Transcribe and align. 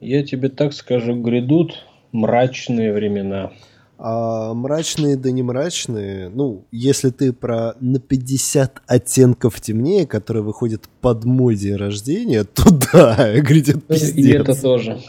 Я 0.00 0.22
тебе 0.22 0.48
так 0.48 0.72
скажу, 0.72 1.20
грядут 1.20 1.84
мрачные 2.12 2.92
времена. 2.92 3.52
А 4.00 4.54
мрачные 4.54 5.16
да 5.16 5.32
не 5.32 5.42
мрачные, 5.42 6.28
ну, 6.28 6.64
если 6.70 7.10
ты 7.10 7.32
про 7.32 7.74
на 7.80 7.98
50 7.98 8.82
оттенков 8.86 9.60
темнее, 9.60 10.06
который 10.06 10.42
выходит 10.42 10.88
под 11.00 11.24
мой 11.24 11.56
день 11.56 11.74
рождения, 11.74 12.44
то 12.44 12.64
да, 12.92 13.40
грядет 13.40 13.84
пиздец. 13.84 14.14
И 14.14 14.30
это 14.30 14.60
тоже. 14.60 15.00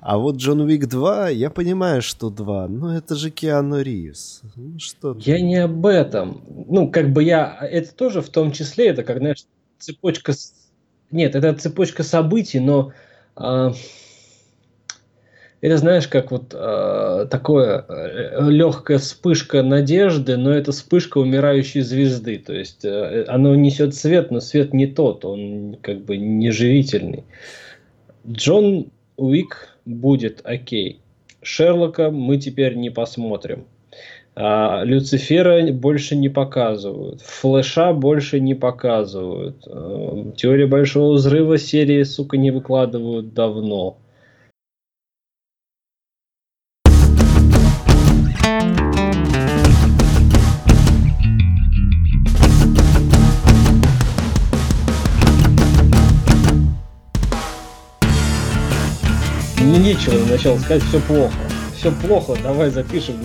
А 0.00 0.16
вот 0.16 0.36
Джон 0.36 0.60
Уик 0.60 0.86
2, 0.86 1.30
я 1.30 1.50
понимаю, 1.50 2.00
что 2.00 2.30
2, 2.30 2.68
но 2.68 2.96
это 2.96 3.16
же 3.16 3.30
Киану 3.30 3.82
Ривз. 3.82 4.42
Ну, 4.54 4.78
что 4.78 5.14
ты? 5.14 5.28
Я 5.28 5.40
не 5.40 5.56
об 5.56 5.84
этом. 5.84 6.40
Ну, 6.68 6.88
как 6.88 7.12
бы 7.12 7.24
я... 7.24 7.58
Это 7.60 7.92
тоже 7.92 8.22
в 8.22 8.28
том 8.28 8.52
числе, 8.52 8.90
это 8.90 9.02
как, 9.02 9.18
знаешь, 9.18 9.44
цепочка... 9.80 10.34
Нет, 11.10 11.34
это 11.34 11.52
цепочка 11.54 12.04
событий, 12.04 12.60
но... 12.60 12.92
А 13.38 13.72
это 15.60 15.76
знаешь, 15.76 16.06
как 16.06 16.30
вот 16.30 16.54
э, 16.54 17.26
такое 17.30 17.84
э, 17.88 18.48
легкая 18.48 18.98
вспышка 18.98 19.62
надежды, 19.62 20.36
но 20.36 20.52
это 20.52 20.72
вспышка 20.72 21.18
умирающей 21.18 21.80
звезды. 21.80 22.38
То 22.38 22.52
есть 22.52 22.84
э, 22.84 23.24
оно 23.26 23.54
несет 23.54 23.94
свет, 23.94 24.30
но 24.30 24.40
свет 24.40 24.72
не 24.72 24.86
тот, 24.86 25.24
он 25.24 25.76
как 25.82 26.04
бы 26.04 26.16
не 26.16 26.50
живительный. 26.50 27.24
Джон 28.26 28.90
Уик 29.16 29.76
будет 29.84 30.40
окей. 30.44 31.00
Шерлока 31.42 32.10
мы 32.10 32.36
теперь 32.36 32.74
не 32.76 32.90
посмотрим. 32.90 33.64
А, 34.40 34.84
Люцифера 34.84 35.72
больше 35.72 36.14
не 36.14 36.28
показывают. 36.28 37.22
Флэша 37.22 37.92
больше 37.92 38.38
не 38.38 38.54
показывают. 38.54 39.64
А, 39.66 40.30
Теория 40.36 40.68
большого 40.68 41.14
взрыва 41.14 41.58
серии, 41.58 42.04
сука, 42.04 42.36
не 42.36 42.52
выкладывают 42.52 43.34
давно. 43.34 43.98
Нечего 59.60 60.30
начал 60.30 60.56
сказать, 60.58 60.82
все 60.84 61.00
плохо. 61.00 61.32
Все 61.74 61.90
плохо, 61.90 62.36
давай 62.40 62.70
запишем 62.70 63.16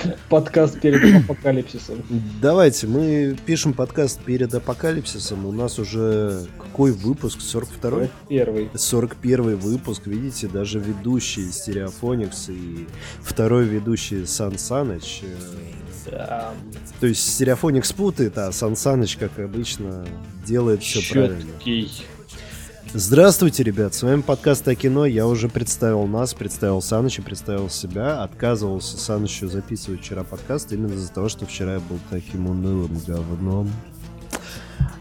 подкаст 0.28 0.80
перед 0.80 1.24
апокалипсисом. 1.24 2.02
Давайте, 2.40 2.86
мы 2.86 3.36
пишем 3.46 3.72
подкаст 3.72 4.20
перед 4.20 4.54
апокалипсисом. 4.54 5.46
У 5.46 5.52
нас 5.52 5.78
уже 5.78 6.46
какой 6.58 6.92
выпуск? 6.92 7.38
42-й? 7.38 8.10
41 8.28 8.70
41 8.74 9.56
выпуск. 9.56 10.02
Видите, 10.06 10.48
даже 10.48 10.78
ведущий 10.78 11.50
Стереофоникс 11.50 12.48
и 12.48 12.86
второй 13.20 13.64
ведущий 13.64 14.26
Сан 14.26 14.58
Саныч. 14.58 15.22
Э, 15.22 16.10
да. 16.10 16.54
То 17.00 17.06
есть 17.06 17.34
Стереофоникс 17.34 17.92
путает, 17.92 18.38
а 18.38 18.52
Сан 18.52 18.76
Саныч, 18.76 19.16
как 19.16 19.38
обычно, 19.38 20.06
делает 20.46 20.82
все 20.82 21.00
правильно. 21.12 21.52
Здравствуйте, 22.98 23.62
ребят, 23.62 23.92
с 23.92 24.02
вами 24.02 24.22
подкаст 24.22 24.66
о 24.68 24.74
кино. 24.74 25.04
Я 25.04 25.26
уже 25.26 25.50
представил 25.50 26.06
нас, 26.06 26.32
представил 26.32 26.80
Саныча, 26.80 27.20
представил 27.20 27.68
себя. 27.68 28.22
Отказывался 28.22 28.96
Санычу 28.96 29.48
записывать 29.48 30.00
вчера 30.00 30.24
подкаст 30.24 30.72
именно 30.72 30.94
из-за 30.94 31.12
того, 31.12 31.28
что 31.28 31.44
вчера 31.44 31.74
я 31.74 31.80
был 31.80 31.98
таким 32.08 32.48
унылым 32.48 32.98
говном. 33.06 33.70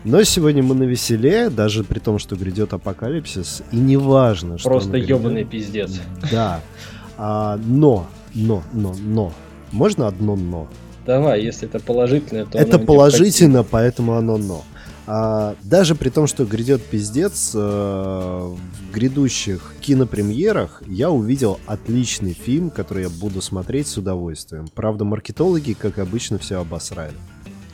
Но 0.04 0.22
сегодня 0.24 0.62
мы 0.62 0.76
на 0.76 0.84
веселе, 0.84 1.50
даже 1.50 1.86
при 1.86 2.00
том, 2.00 2.20
что 2.20 2.36
грядет 2.36 2.74
апокалипсис, 2.74 3.64
и 3.72 3.78
неважно, 3.78 4.58
что... 4.58 4.72
Просто 4.72 4.98
ебаный 4.98 5.46
пиздец. 5.46 5.94
Да. 6.30 6.60
А, 7.18 7.58
но, 7.64 8.08
но, 8.34 8.62
но, 8.74 8.94
но. 8.94 9.32
Можно 9.72 10.08
одно 10.08 10.36
но? 10.36 10.68
Давай, 11.06 11.42
если 11.42 11.70
это 11.70 11.80
положительное, 11.80 12.44
то... 12.46 12.58
Это 12.58 12.78
положительно, 12.78 13.64
поэтому 13.64 14.18
оно 14.18 14.36
но. 14.36 14.66
А, 15.08 15.56
даже 15.64 15.94
при 15.96 16.10
том, 16.10 16.26
что 16.26 16.46
грядет 16.46 16.82
пиздец, 16.84 17.52
э, 17.54 17.58
в 17.60 18.58
грядущих 18.92 19.74
кинопремьерах 19.80 20.82
я 20.88 21.12
увидел 21.12 21.60
отличный 21.68 22.34
фильм, 22.34 22.72
который 22.72 23.04
я 23.04 23.10
буду 23.10 23.42
смотреть 23.42 23.88
с 23.88 23.98
удовольствием. 23.98 24.68
Правда, 24.74 25.06
маркетологи, 25.06 25.74
как 25.74 26.00
обычно, 26.00 26.40
все 26.40 26.60
обосрали. 26.60 27.14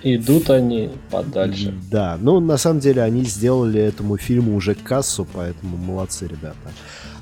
Идут 0.04 0.50
они 0.50 0.90
подальше. 1.12 1.74
Да, 1.90 2.18
ну 2.20 2.40
на 2.40 2.58
самом 2.58 2.80
деле 2.80 3.04
они 3.04 3.24
сделали 3.24 3.80
этому 3.80 4.18
фильму 4.18 4.56
уже 4.56 4.74
кассу, 4.74 5.28
поэтому 5.32 5.78
молодцы 5.78 6.28
ребята. 6.28 6.58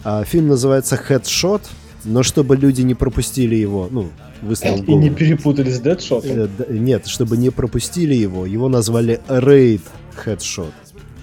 А, 0.03 0.23
фильм 0.23 0.47
называется 0.47 0.95
Headshot, 0.95 1.61
но 2.05 2.23
чтобы 2.23 2.55
люди 2.55 2.81
не 2.81 2.95
пропустили 2.95 3.55
его, 3.55 3.89
ну, 3.91 4.09
выстрел 4.41 4.81
И 4.81 4.95
не 4.95 5.09
перепутали 5.09 5.69
с 5.69 5.79
Дэдшотом? 5.79 6.31
Э, 6.31 6.47
нет, 6.69 7.07
чтобы 7.07 7.35
не 7.35 7.49
пропустили 7.49 8.15
его, 8.15 8.45
его 8.45 8.69
назвали 8.69 9.19
Рейд 9.27 9.81
Headshot. 10.25 10.71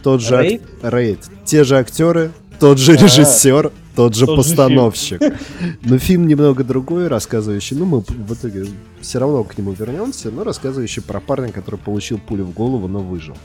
Тот 0.02 0.20
же 0.20 0.40
Рейд? 0.40 0.62
Рейд. 0.82 1.20
Те 1.44 1.64
же 1.64 1.78
актеры, 1.78 2.32
тот 2.58 2.78
же 2.78 2.96
режиссер, 2.96 3.72
тот 3.94 4.14
же 4.14 4.26
тот 4.26 4.36
постановщик. 4.36 5.20
Же. 5.20 5.38
Но 5.82 5.98
фильм 5.98 6.26
немного 6.26 6.64
другой, 6.64 7.08
рассказывающий, 7.08 7.76
ну 7.76 7.86
мы 7.86 8.00
в 8.00 8.34
итоге 8.34 8.66
все 9.00 9.18
равно 9.18 9.42
к 9.44 9.56
нему 9.58 9.72
вернемся, 9.72 10.30
но 10.30 10.44
рассказывающий 10.44 11.02
про 11.02 11.20
парня, 11.20 11.52
который 11.52 11.76
получил 11.76 12.18
пулю 12.18 12.44
в 12.44 12.52
голову, 12.52 12.88
но 12.88 13.00
выжил. 13.00 13.36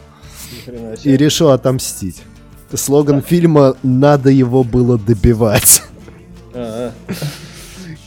И 1.03 1.17
решил 1.17 1.49
отомстить. 1.49 2.21
Слоган 2.73 3.21
фильма 3.21 3.75
«Надо 3.83 4.29
его 4.29 4.63
было 4.63 4.97
добивать». 4.97 5.83
А-а. 6.53 6.93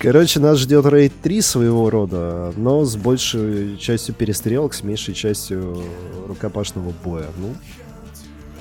Короче, 0.05 0.39
нас 0.39 0.59
ждет 0.59 0.85
рейд 0.85 1.15
3 1.23 1.41
своего 1.41 1.89
рода, 1.89 2.53
но 2.59 2.85
с 2.85 2.95
большей 2.95 3.79
частью 3.79 4.15
перестрелок, 4.15 4.75
с 4.75 4.83
меньшей 4.83 5.15
частью 5.15 5.83
рукопашного 6.29 6.93
боя. 7.03 7.29
Ну, 7.39 7.55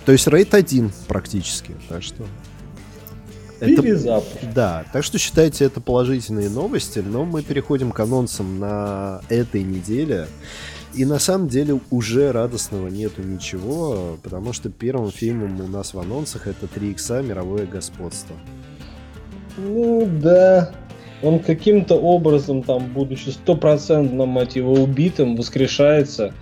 то 0.05 0.13
есть 0.13 0.25
рейд 0.27 0.53
1 0.53 0.89
практически, 1.09 1.75
так 1.89 2.01
что... 2.01 2.23
Это, 3.59 4.23
да, 4.55 4.85
так 4.93 5.03
что 5.03 5.17
считайте 5.17 5.65
это 5.65 5.81
положительные 5.81 6.49
новости, 6.49 6.99
но 6.99 7.25
мы 7.25 7.43
переходим 7.43 7.91
к 7.91 7.99
анонсам 7.99 8.59
на 8.59 9.21
этой 9.27 9.63
неделе. 9.63 10.27
И 10.93 11.03
на 11.03 11.19
самом 11.19 11.49
деле 11.49 11.81
уже 11.89 12.31
радостного 12.31 12.87
нету 12.87 13.21
ничего, 13.21 14.17
потому 14.23 14.53
что 14.53 14.69
первым 14.69 15.11
фильмом 15.11 15.59
у 15.59 15.67
нас 15.67 15.93
в 15.93 15.99
анонсах 15.99 16.47
это 16.47 16.67
3 16.67 16.91
икса 16.91 17.21
мировое 17.21 17.65
господство. 17.65 18.37
Ну 19.57 20.09
да, 20.21 20.73
он 21.23 21.39
каким-то 21.39 21.95
образом, 21.95 22.63
там, 22.63 22.87
будучи 22.93 23.29
стопроцентно, 23.29 24.25
мать 24.25 24.55
его, 24.55 24.73
убитым, 24.73 25.35
воскрешается 25.35 26.33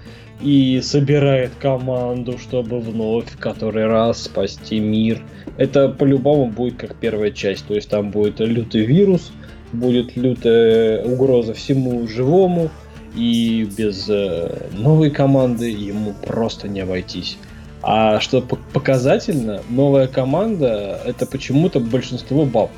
и 0.41 0.81
собирает 0.81 1.51
команду, 1.59 2.37
чтобы 2.39 2.79
вновь 2.79 3.29
в 3.29 3.37
который 3.37 3.85
раз 3.85 4.23
спасти 4.23 4.79
мир. 4.79 5.21
Это 5.57 5.89
по-любому 5.89 6.47
будет 6.47 6.77
как 6.77 6.95
первая 6.95 7.31
часть, 7.31 7.67
то 7.67 7.75
есть 7.75 7.89
там 7.89 8.09
будет 8.09 8.39
лютый 8.39 8.85
вирус, 8.85 9.31
будет 9.71 10.15
лютая 10.15 11.03
угроза 11.03 11.53
всему 11.53 12.07
живому, 12.07 12.69
и 13.15 13.69
без 13.77 14.09
э, 14.09 14.69
новой 14.73 15.11
команды 15.11 15.69
ему 15.69 16.13
просто 16.25 16.67
не 16.67 16.79
обойтись. 16.79 17.37
А 17.83 18.19
что 18.19 18.41
показательно, 18.41 19.61
новая 19.69 20.07
команда 20.07 21.01
это 21.05 21.25
почему-то 21.25 21.79
большинство 21.79 22.45
баб. 22.45 22.71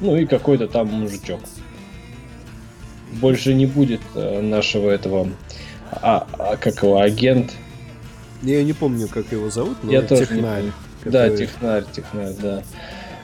Ну 0.00 0.16
и 0.16 0.26
какой-то 0.26 0.66
там 0.66 0.88
мужичок. 0.88 1.40
Больше 3.12 3.54
не 3.54 3.66
будет 3.66 4.00
э, 4.14 4.40
нашего 4.40 4.90
этого, 4.90 5.28
а, 5.90 6.26
а 6.38 6.56
как 6.56 6.82
его, 6.82 7.00
агент. 7.00 7.52
Я 8.42 8.62
не 8.64 8.72
помню, 8.72 9.08
как 9.08 9.32
его 9.32 9.50
зовут, 9.50 9.78
но 9.82 9.92
Я 9.92 10.02
технарь. 10.02 10.72
Который... 11.02 11.30
Да, 11.30 11.36
технарь, 11.36 11.84
технарь, 11.92 12.34
да. 12.40 12.62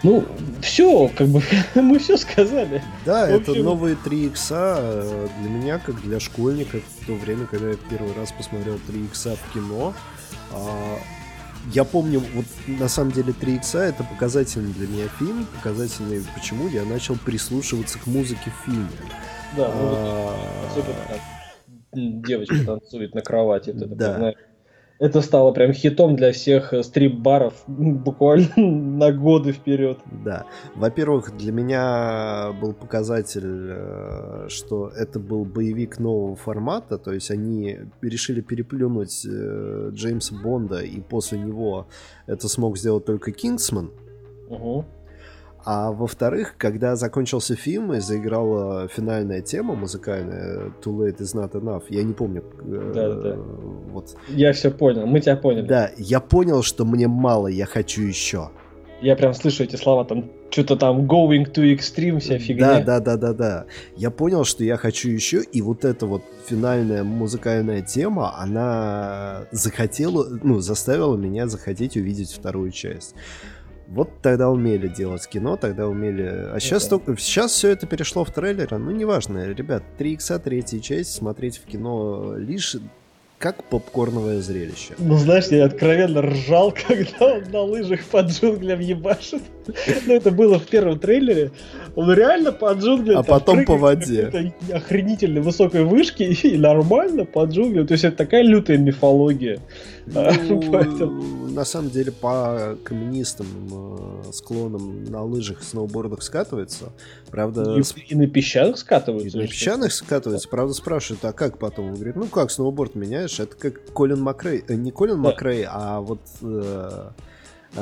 Ну, 0.02 0.24
все, 0.60 1.10
как 1.16 1.28
бы 1.28 1.42
мы 1.74 1.98
все 1.98 2.16
сказали. 2.16 2.82
Да, 3.04 3.24
общем... 3.24 3.36
это 3.36 3.54
новые 3.54 3.96
3 3.96 4.26
икса 4.26 4.76
э, 4.78 5.28
для 5.40 5.50
меня, 5.50 5.78
как 5.78 6.00
для 6.02 6.20
школьника, 6.20 6.78
в 7.00 7.06
то 7.06 7.14
время, 7.14 7.46
когда 7.46 7.70
я 7.70 7.76
первый 7.88 8.14
раз 8.14 8.32
посмотрел 8.32 8.78
3 8.86 9.04
икса 9.04 9.36
в 9.36 9.54
кино. 9.54 9.94
А, 10.52 10.98
я 11.72 11.84
помню, 11.84 12.22
вот 12.34 12.44
на 12.66 12.88
самом 12.88 13.12
деле 13.12 13.32
3 13.32 13.56
икса 13.56 13.78
это 13.78 14.04
показательный 14.04 14.72
для 14.72 14.86
меня 14.86 15.08
фильм, 15.18 15.46
показательный, 15.56 16.24
почему 16.34 16.68
я 16.68 16.84
начал 16.84 17.16
прислушиваться 17.16 17.98
к 17.98 18.06
музыке 18.06 18.50
в 18.50 18.64
фильме. 18.64 18.88
Да, 19.56 19.70
а... 19.72 20.34
девочка 21.92 22.64
танцует 22.64 23.14
на 23.14 23.22
кровати, 23.22 23.70
это, 23.70 23.86
да. 23.86 24.34
Это 24.98 25.20
стало 25.20 25.52
прям 25.52 25.72
хитом 25.72 26.16
для 26.16 26.32
всех 26.32 26.72
э, 26.72 26.82
стрип-баров 26.82 27.54
буквально 27.66 28.48
на 28.56 29.12
годы 29.12 29.52
вперед. 29.52 29.98
Да. 30.24 30.46
Во-первых, 30.74 31.36
для 31.36 31.52
меня 31.52 32.52
был 32.60 32.72
показатель, 32.72 33.68
э, 33.70 34.46
что 34.48 34.88
это 34.88 35.18
был 35.18 35.44
боевик 35.44 35.98
нового 35.98 36.36
формата, 36.36 36.98
то 36.98 37.12
есть 37.12 37.30
они 37.30 37.78
решили 38.00 38.40
переплюнуть 38.40 39.26
э, 39.26 39.90
Джеймса 39.92 40.34
Бонда, 40.34 40.80
и 40.80 41.00
после 41.00 41.38
него 41.38 41.86
это 42.26 42.48
смог 42.48 42.78
сделать 42.78 43.04
только 43.04 43.32
Кингсман. 43.32 43.90
Угу. 44.48 44.84
А 45.66 45.90
во-вторых, 45.90 46.54
когда 46.58 46.94
закончился 46.94 47.56
фильм 47.56 47.92
и 47.92 47.98
заиграла 47.98 48.86
финальная 48.86 49.40
тема 49.40 49.74
музыкальная 49.74 50.72
Too 50.80 50.96
Late 50.96 51.18
Is 51.18 51.34
Not 51.34 51.54
Enough, 51.54 51.82
я 51.88 52.04
не 52.04 52.12
помню. 52.12 52.44
Да, 52.62 53.08
да, 53.08 53.14
да. 53.14 53.36
Вот. 53.90 54.16
Я 54.28 54.52
все 54.52 54.70
понял, 54.70 55.06
мы 55.06 55.20
тебя 55.20 55.34
поняли. 55.34 55.66
Да, 55.66 55.90
я 55.98 56.20
понял, 56.20 56.62
что 56.62 56.84
мне 56.84 57.08
мало, 57.08 57.48
я 57.48 57.66
хочу 57.66 58.02
еще. 58.02 58.50
Я 59.02 59.16
прям 59.16 59.34
слышу 59.34 59.64
эти 59.64 59.74
слова, 59.74 60.04
там 60.04 60.30
что-то 60.50 60.76
там 60.76 61.00
going 61.00 61.52
to 61.52 61.74
extreme, 61.74 62.20
вся 62.20 62.38
фигня. 62.38 62.80
Да, 62.80 63.00
да, 63.00 63.00
да, 63.00 63.16
да, 63.16 63.32
да. 63.32 63.66
Я 63.96 64.12
понял, 64.12 64.44
что 64.44 64.62
я 64.62 64.76
хочу 64.76 65.08
еще, 65.08 65.42
и 65.42 65.60
вот 65.62 65.84
эта 65.84 66.06
вот 66.06 66.22
финальная 66.46 67.02
музыкальная 67.02 67.82
тема, 67.82 68.38
она 68.38 69.46
захотела, 69.50 70.26
ну, 70.44 70.60
заставила 70.60 71.16
меня 71.16 71.48
захотеть 71.48 71.96
увидеть 71.96 72.32
вторую 72.32 72.70
часть. 72.70 73.16
Вот 73.88 74.20
тогда 74.20 74.50
умели 74.50 74.88
делать 74.88 75.26
кино, 75.28 75.56
тогда 75.56 75.86
умели... 75.86 76.22
А 76.24 76.58
сейчас, 76.58 76.90
ну 76.90 76.98
только... 76.98 77.20
сейчас 77.20 77.52
все 77.52 77.68
это 77.68 77.86
перешло 77.86 78.24
в 78.24 78.32
трейлеры. 78.32 78.78
Ну, 78.78 78.90
неважно, 78.90 79.46
ребят, 79.52 79.84
3 79.96 80.12
икса, 80.14 80.38
третья 80.38 80.80
часть, 80.80 81.12
смотреть 81.12 81.58
в 81.58 81.66
кино 81.66 82.34
лишь 82.36 82.76
как 83.38 83.64
попкорновое 83.64 84.40
зрелище. 84.40 84.94
Ну, 84.98 85.16
знаешь, 85.18 85.46
я 85.48 85.66
откровенно 85.66 86.22
ржал, 86.22 86.72
когда 86.88 87.34
он 87.34 87.44
на 87.50 87.60
лыжах 87.62 88.04
под 88.04 88.30
джунглям 88.30 88.80
ебашит. 88.80 89.42
Ну, 90.06 90.14
это 90.14 90.30
было 90.30 90.58
в 90.58 90.66
первом 90.66 90.98
трейлере. 90.98 91.50
Он 91.96 92.12
реально 92.12 92.52
под 92.52 92.78
джунглям... 92.78 93.18
А 93.18 93.22
потом 93.22 93.64
по 93.64 93.76
воде. 93.76 94.52
охренительно 94.72 95.40
высокой 95.40 95.84
вышки 95.84 96.22
и 96.46 96.56
нормально 96.56 97.24
под 97.24 97.50
джунглям. 97.50 97.86
То 97.86 97.92
есть 97.92 98.04
это 98.04 98.16
такая 98.16 98.42
лютая 98.42 98.78
мифология. 98.78 99.60
Ну. 100.06 101.50
На 101.56 101.64
самом 101.64 101.90
деле 101.90 102.12
по 102.12 102.76
каменистым 102.84 103.46
э, 104.28 104.32
склонам 104.32 105.04
на 105.04 105.24
лыжах, 105.24 105.62
сноубордах 105.62 106.22
скатывается. 106.22 106.92
Правда... 107.30 107.80
И, 108.08 108.14
на 108.14 108.26
песчаных 108.26 108.78
скатываются. 108.78 109.38
И 109.38 109.40
на 109.40 109.48
песчаных 109.48 109.92
скатывается. 109.92 110.48
Правда 110.48 110.74
спрашивают, 110.74 111.24
а 111.24 111.32
как 111.32 111.58
потом? 111.58 111.88
Он 111.88 111.94
говорит, 111.94 112.14
ну 112.16 112.26
как, 112.26 112.50
сноуборд 112.50 112.94
меняешь? 113.26 113.40
Это 113.40 113.56
как 113.56 113.92
Колин 113.92 114.20
Макрей. 114.20 114.64
Э, 114.68 114.74
не 114.74 114.90
Колин 114.90 115.22
да. 115.22 115.30
Макрей, 115.30 115.64
а 115.68 116.00
вот... 116.00 116.20
Э, 116.42 117.10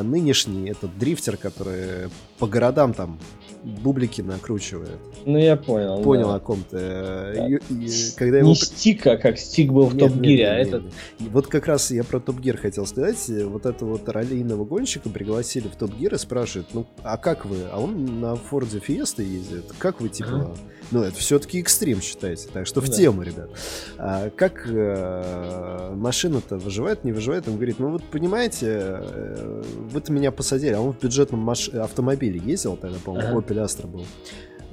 нынешний 0.02 0.70
этот 0.70 0.98
дрифтер, 0.98 1.36
который 1.36 2.08
по 2.40 2.48
городам 2.48 2.94
там 2.94 3.20
бублики 3.62 4.22
накручивает. 4.22 4.98
Ну, 5.24 5.38
я 5.38 5.54
понял. 5.56 6.02
Понял, 6.02 6.28
да. 6.28 6.34
о 6.34 6.40
ком 6.40 6.64
ты. 6.68 6.78
Да. 6.78 7.46
И, 7.46 7.58
и, 7.70 7.88
когда 8.16 8.38
его... 8.38 8.48
Не 8.48 8.54
стика, 8.56 9.16
как 9.16 9.38
стик 9.38 9.70
был 9.70 9.86
в 9.86 9.96
Топ 9.96 10.16
Гире, 10.16 10.48
а 10.48 10.54
этот... 10.54 10.82
Вот 11.20 11.46
как 11.46 11.68
раз 11.68 11.92
я 11.92 12.02
про 12.02 12.18
Топ 12.18 12.40
Гир 12.40 12.56
хотел 12.56 12.86
сказать. 12.86 13.24
Вот 13.44 13.66
этого 13.66 13.90
вот 13.90 14.08
раллийного 14.08 14.64
гонщика 14.64 15.08
пригласили 15.10 15.68
в 15.68 15.76
Топ 15.76 15.94
Гир 15.94 16.14
и 16.14 16.18
спрашивают, 16.18 16.74
ну, 16.74 16.86
а 17.04 17.16
как 17.16 17.44
вы? 17.44 17.58
А 17.70 17.78
он 17.78 18.20
на 18.20 18.34
Форде 18.34 18.80
Фиеста 18.80 19.22
ездит. 19.22 19.72
Как 19.78 20.00
вы, 20.00 20.08
типа... 20.08 20.28
Ага. 20.30 20.54
Ну, 20.90 21.02
это 21.02 21.16
все-таки 21.16 21.60
экстрим 21.60 22.00
считается, 22.00 22.48
так 22.48 22.66
что 22.66 22.80
в 22.80 22.88
да. 22.88 22.96
тему, 22.96 23.22
ребят. 23.22 23.50
А 23.98 24.30
как 24.30 24.66
э, 24.66 25.92
машина-то 25.94 26.56
выживает, 26.56 27.04
не 27.04 27.12
выживает? 27.12 27.48
Он 27.48 27.56
говорит, 27.56 27.78
ну 27.78 27.90
вот 27.90 28.04
понимаете, 28.04 28.66
э, 28.68 29.62
вы-то 29.90 30.12
меня 30.12 30.30
посадили, 30.30 30.72
а 30.72 30.80
он 30.80 30.92
в 30.92 31.00
бюджетном 31.00 31.40
маш... 31.40 31.68
автомобиле 31.68 32.40
ездил 32.40 32.76
тогда, 32.76 32.98
по-моему, 33.04 33.38
ага. 33.38 33.46
Opel 33.46 33.64
Astra 33.64 33.86
был. 33.86 34.04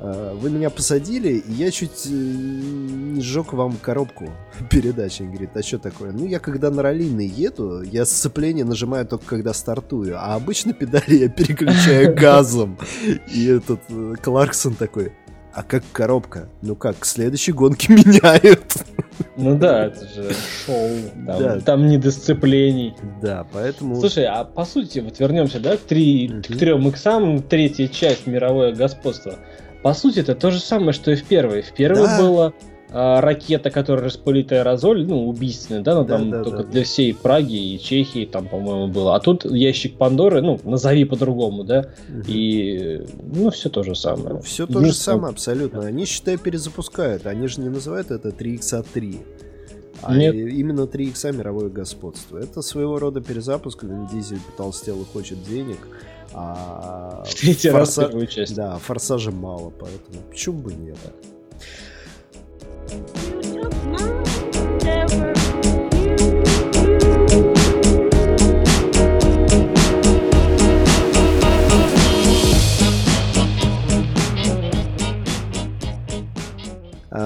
Э, 0.03 0.33
вы 0.33 0.49
меня 0.49 0.71
посадили, 0.71 1.33
и 1.33 1.53
я 1.53 1.69
чуть 1.69 2.07
э, 2.07 2.09
не 2.09 3.21
сжег 3.21 3.53
вам 3.53 3.77
коробку 3.77 4.29
передачи. 4.71 5.21
Он 5.21 5.29
говорит, 5.29 5.55
а 5.55 5.61
что 5.61 5.77
такое? 5.77 6.11
Ну, 6.11 6.25
я 6.25 6.39
когда 6.39 6.71
на 6.71 6.81
раллийный 6.81 7.27
еду, 7.27 7.83
я 7.83 8.05
сцепление 8.05 8.65
нажимаю 8.65 9.05
только 9.05 9.25
когда 9.25 9.53
стартую, 9.53 10.17
а 10.17 10.33
обычно 10.33 10.73
педали 10.73 11.15
я 11.17 11.29
переключаю 11.29 12.15
газом. 12.19 12.79
И 13.31 13.45
этот 13.45 13.81
э, 13.89 14.15
Кларксон 14.21 14.73
такой, 14.73 15.13
а 15.53 15.63
как 15.63 15.83
коробка? 15.91 16.49
Ну 16.61 16.75
как, 16.75 16.99
к 16.99 17.05
следующей 17.05 17.51
гонке 17.51 17.93
меняют. 17.93 18.61
Ну 19.37 19.57
да, 19.57 19.85
это 19.87 20.07
же 20.07 20.33
шоу, 20.65 20.89
там, 21.25 21.39
да. 21.39 21.59
там 21.59 21.87
не 21.87 21.97
дисциплиний. 21.97 22.95
Да, 23.21 23.45
поэтому... 23.51 23.99
Слушай, 23.99 24.25
а 24.25 24.43
по 24.43 24.65
сути, 24.65 24.99
вот 24.99 25.19
вернемся, 25.19 25.59
да, 25.59 25.77
к, 25.77 25.81
три, 25.81 26.29
угу. 26.31 26.41
к 26.41 26.57
трем 26.57 26.87
иксам, 26.87 27.41
третья 27.41 27.87
часть 27.87 28.27
мировое 28.27 28.73
господство. 28.73 29.35
По 29.83 29.93
сути, 29.93 30.19
это 30.19 30.35
то 30.35 30.51
же 30.51 30.59
самое, 30.59 30.93
что 30.93 31.11
и 31.11 31.15
в 31.15 31.23
первой. 31.23 31.63
В 31.63 31.73
первой 31.73 32.05
да. 32.05 32.17
было 32.19 32.53
а, 32.93 33.21
ракета, 33.21 33.69
которая 33.69 34.05
распылит 34.05 34.51
аэрозоль, 34.51 35.05
ну, 35.05 35.27
убийственная, 35.27 35.81
да, 35.81 35.95
но 35.95 36.03
да, 36.03 36.17
там 36.17 36.29
да, 36.29 36.43
только 36.43 36.63
да, 36.63 36.71
для 36.71 36.83
всей 36.83 37.13
Праги 37.13 37.55
и 37.55 37.79
Чехии, 37.79 38.25
там, 38.25 38.47
по-моему, 38.47 38.87
было. 38.87 39.15
А 39.15 39.19
тут 39.21 39.45
ящик 39.45 39.97
Пандоры, 39.97 40.41
ну, 40.41 40.59
назови 40.65 41.05
по-другому, 41.05 41.63
да, 41.63 41.91
угу. 42.09 42.23
и, 42.27 43.05
ну, 43.33 43.49
все 43.51 43.69
то 43.69 43.83
же 43.83 43.95
самое. 43.95 44.41
Все 44.41 44.67
то 44.67 44.83
же 44.83 44.93
самое, 44.93 45.31
абсолютно. 45.31 45.85
Они, 45.85 46.05
считай, 46.05 46.37
перезапускают. 46.37 47.25
Они 47.25 47.47
же 47.47 47.61
не 47.61 47.69
называют 47.69 48.11
это 48.11 48.29
3x3. 48.29 49.19
А 50.03 50.15
Нет. 50.15 50.33
именно 50.33 50.87
3 50.87 51.05
икса 51.05 51.31
мировое 51.31 51.69
господство. 51.69 52.37
Это 52.37 52.61
своего 52.61 52.99
рода 52.99 53.21
перезапуск. 53.21 53.83
Вин 53.83 54.07
Дизель 54.07 54.39
потолстел 54.39 54.99
и 55.01 55.05
хочет 55.05 55.43
денег. 55.43 55.77
А 56.33 57.23
Третий 57.39 57.69
форса... 57.69 58.09
раз 58.09 58.29
часть. 58.29 58.55
Да, 58.55 58.77
форсажа 58.79 59.31
мало, 59.31 59.69
поэтому 59.69 60.21
почему 60.29 60.59
бы 60.59 60.73
нет? 60.73 60.97
А 62.91 63.30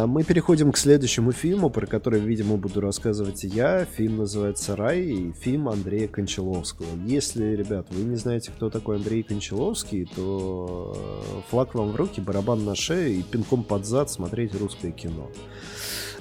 мы 0.08 0.24
переходим 0.24 0.72
к 0.72 0.78
следующему 0.78 1.32
фильму, 1.32 1.70
про 1.70 1.86
который, 1.86 2.20
видимо, 2.20 2.58
буду 2.58 2.82
рассказывать 2.82 3.44
я. 3.44 3.86
Фильм 3.86 4.18
называется 4.18 4.76
«Рай» 4.76 5.02
и 5.02 5.32
фильм 5.34 5.70
Андрея 5.70 6.08
Кончаловского. 6.08 6.88
Если, 7.06 7.56
ребят, 7.56 7.88
вы 7.92 8.04
не 8.04 8.16
знаете, 8.16 8.52
кто 8.56 8.70
такой 8.70 8.98
Андрей 8.98 9.24
Кончаловский, 9.24 10.08
то 10.16 10.98
флаг 11.50 11.76
вам 11.76 11.92
в 11.92 11.96
руки, 11.96 12.22
барабан 12.22 12.66
на 12.66 12.76
шею 12.76 13.20
и 13.20 13.22
пинком 13.22 13.64
под 13.64 13.86
зад 13.86 14.10
смотреть 14.10 14.54
русское 14.60 14.92
кино. 14.92 15.30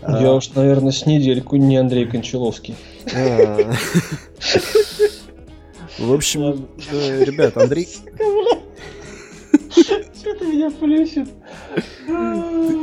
Я 0.02 0.30
а... 0.30 0.34
уж, 0.34 0.50
наверное, 0.54 0.92
с 0.92 1.06
недельку 1.06 1.56
не 1.56 1.76
Андрей 1.76 2.06
Кончаловский. 2.06 2.76
А. 3.14 3.72
В 5.98 6.12
общем, 6.12 6.66
э, 6.92 7.24
ребят, 7.24 7.56
Андрей... 7.56 7.88
Меня 10.54 10.70
плющит? 10.70 11.28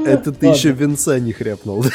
Это 0.06 0.34
ты 0.34 0.48
еще 0.48 0.72
венца 0.72 1.20
не 1.20 1.32
хряпнул. 1.32 1.86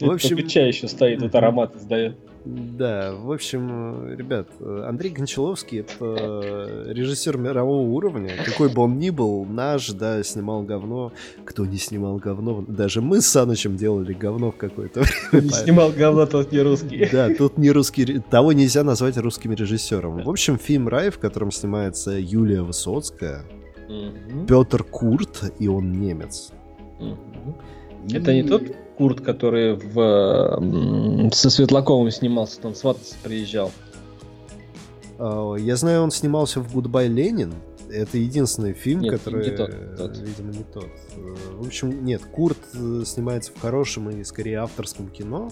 В 0.00 0.10
общем... 0.10 0.46
чай 0.46 0.68
еще 0.68 0.86
стоит, 0.86 1.20
вот 1.20 1.34
аромат 1.34 1.74
издает. 1.74 2.16
Да, 2.44 3.14
в 3.14 3.32
общем, 3.32 4.14
ребят, 4.16 4.48
Андрей 4.60 5.10
Гончаловский 5.10 5.80
это 5.80 6.84
режиссер 6.88 7.38
мирового 7.38 7.88
уровня. 7.88 8.32
Какой 8.44 8.68
бы 8.68 8.82
он 8.82 8.98
ни 8.98 9.08
был, 9.10 9.46
наш, 9.46 9.90
да, 9.92 10.22
снимал 10.22 10.62
говно. 10.62 11.12
Кто 11.46 11.64
не 11.64 11.78
снимал 11.78 12.18
говно? 12.18 12.64
Даже 12.68 13.00
мы 13.00 13.22
с 13.22 13.26
Санычем 13.26 13.76
делали 13.76 14.12
говно 14.12 14.52
в 14.52 14.56
какое-то 14.56 15.00
время. 15.32 15.46
Не 15.46 15.50
снимал 15.50 15.90
говно, 15.90 16.26
тот 16.26 16.52
не 16.52 16.60
русский. 16.60 17.08
Да, 17.10 17.34
тут 17.34 17.56
не 17.56 17.70
русский. 17.70 18.20
Того 18.30 18.52
нельзя 18.52 18.84
назвать 18.84 19.16
русским 19.16 19.52
режиссером. 19.52 20.22
В 20.22 20.28
общем, 20.28 20.58
фильм 20.58 20.86
«Рай», 20.88 21.10
в 21.10 21.18
котором 21.18 21.50
снимается 21.50 22.12
Юлия 22.12 22.60
Высоцкая, 22.60 23.46
Петр 24.48 24.82
Курт, 24.84 25.52
и 25.58 25.68
он 25.68 26.00
немец. 26.00 26.52
Это 28.10 28.34
не 28.34 28.42
тот 28.42 28.62
Курт, 28.96 29.20
который 29.20 29.74
в, 29.74 31.30
со 31.32 31.50
Светлаковым 31.50 32.10
снимался, 32.10 32.60
он 32.64 32.74
свататься 32.74 33.16
приезжал. 33.22 33.72
А, 35.18 35.54
я 35.54 35.76
знаю, 35.76 36.02
он 36.02 36.10
снимался 36.10 36.60
в 36.60 36.72
«Гудбай, 36.72 37.08
Ленин». 37.08 37.54
Это 37.90 38.18
единственный 38.18 38.72
фильм, 38.72 39.00
нет, 39.00 39.12
который... 39.12 39.50
не 39.50 39.56
тот, 39.56 39.96
тот. 39.96 40.18
Видимо, 40.18 40.52
не 40.52 40.64
тот. 40.64 40.88
В 41.52 41.66
общем, 41.66 42.04
нет, 42.04 42.22
Курт 42.24 42.58
э, 42.74 43.02
снимается 43.04 43.52
в 43.52 43.60
хорошем 43.60 44.10
и, 44.10 44.24
скорее, 44.24 44.60
авторском 44.60 45.08
кино. 45.08 45.50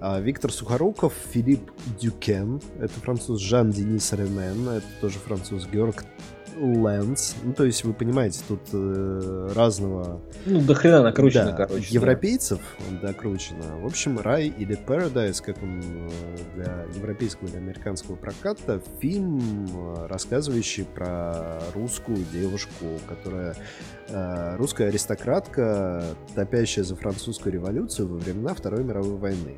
А 0.00 0.20
Виктор 0.20 0.52
Сухоруков, 0.52 1.12
Филипп 1.32 1.70
Дюкен, 2.00 2.60
это 2.78 2.92
француз 3.00 3.40
Жан-Денис 3.40 4.12
Ремен, 4.12 4.68
это 4.68 4.86
тоже 5.00 5.18
француз 5.18 5.66
Георг 5.66 6.04
Lens. 6.56 7.34
Ну, 7.42 7.52
то 7.52 7.64
есть, 7.64 7.84
вы 7.84 7.92
понимаете, 7.92 8.40
тут 8.48 8.60
э, 8.72 9.52
разного... 9.54 10.20
Ну, 10.44 10.60
до 10.60 10.74
хрена 10.74 11.02
накручено, 11.02 11.46
да, 11.46 11.66
короче. 11.66 11.94
Европейцев 11.94 12.60
да. 13.00 13.08
докручено. 13.08 13.78
В 13.80 13.86
общем, 13.86 14.18
Рай 14.18 14.46
или 14.46 14.78
Paradise, 14.78 15.42
как 15.44 15.62
он 15.62 15.80
э, 15.80 16.10
для 16.54 16.86
европейского 16.94 17.48
или 17.48 17.56
американского 17.56 18.16
проката, 18.16 18.80
фильм, 19.00 19.66
э, 19.66 20.06
рассказывающий 20.06 20.84
про 20.84 21.60
русскую 21.74 22.18
девушку, 22.32 22.86
которая 23.08 23.54
э, 24.08 24.56
русская 24.56 24.88
аристократка, 24.88 26.04
топящая 26.34 26.84
за 26.84 26.96
французскую 26.96 27.52
революцию 27.52 28.08
во 28.08 28.16
времена 28.16 28.54
Второй 28.54 28.82
мировой 28.82 29.16
войны 29.16 29.56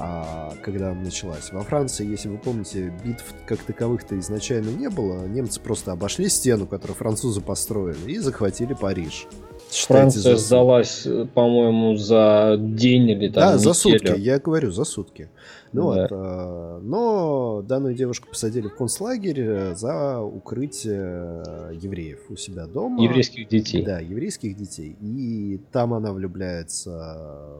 а, 0.00 0.54
когда 0.62 0.92
она 0.92 1.00
началась. 1.02 1.52
Во 1.52 1.62
Франции, 1.62 2.06
если 2.06 2.28
вы 2.28 2.38
помните, 2.38 2.92
битв 3.04 3.24
как 3.46 3.58
таковых-то 3.62 4.18
изначально 4.18 4.70
не 4.70 4.88
было. 4.88 5.26
Немцы 5.26 5.60
просто 5.60 5.92
обошли 5.92 6.28
стену, 6.28 6.66
которую 6.66 6.96
французы 6.96 7.40
построили, 7.40 8.12
и 8.12 8.18
захватили 8.18 8.74
Париж. 8.74 9.26
Считайте, 9.70 10.00
Франция 10.00 10.36
за... 10.36 10.44
сдалась, 10.44 11.06
по-моему, 11.34 11.96
за 11.96 12.56
день 12.58 13.10
или 13.10 13.28
там 13.28 13.42
Да, 13.42 13.46
неделю. 13.54 13.64
за 13.64 13.74
сутки, 13.74 14.18
я 14.18 14.38
говорю, 14.38 14.70
за 14.70 14.84
сутки. 14.84 15.28
Ну 15.72 15.92
да. 15.92 16.02
вот, 16.02 16.08
а, 16.12 16.80
но 16.80 17.62
данную 17.62 17.94
девушку 17.94 18.28
посадили 18.28 18.68
в 18.68 18.76
концлагерь 18.76 19.40
э, 19.40 19.74
за 19.74 20.20
укрытие 20.20 21.74
евреев 21.74 22.20
у 22.30 22.36
себя 22.36 22.66
дома. 22.66 23.02
Еврейских 23.02 23.48
детей. 23.48 23.84
Да, 23.84 23.98
еврейских 23.98 24.56
детей. 24.56 24.96
И 25.02 25.60
там 25.70 25.92
она 25.92 26.12
влюбляется 26.12 27.58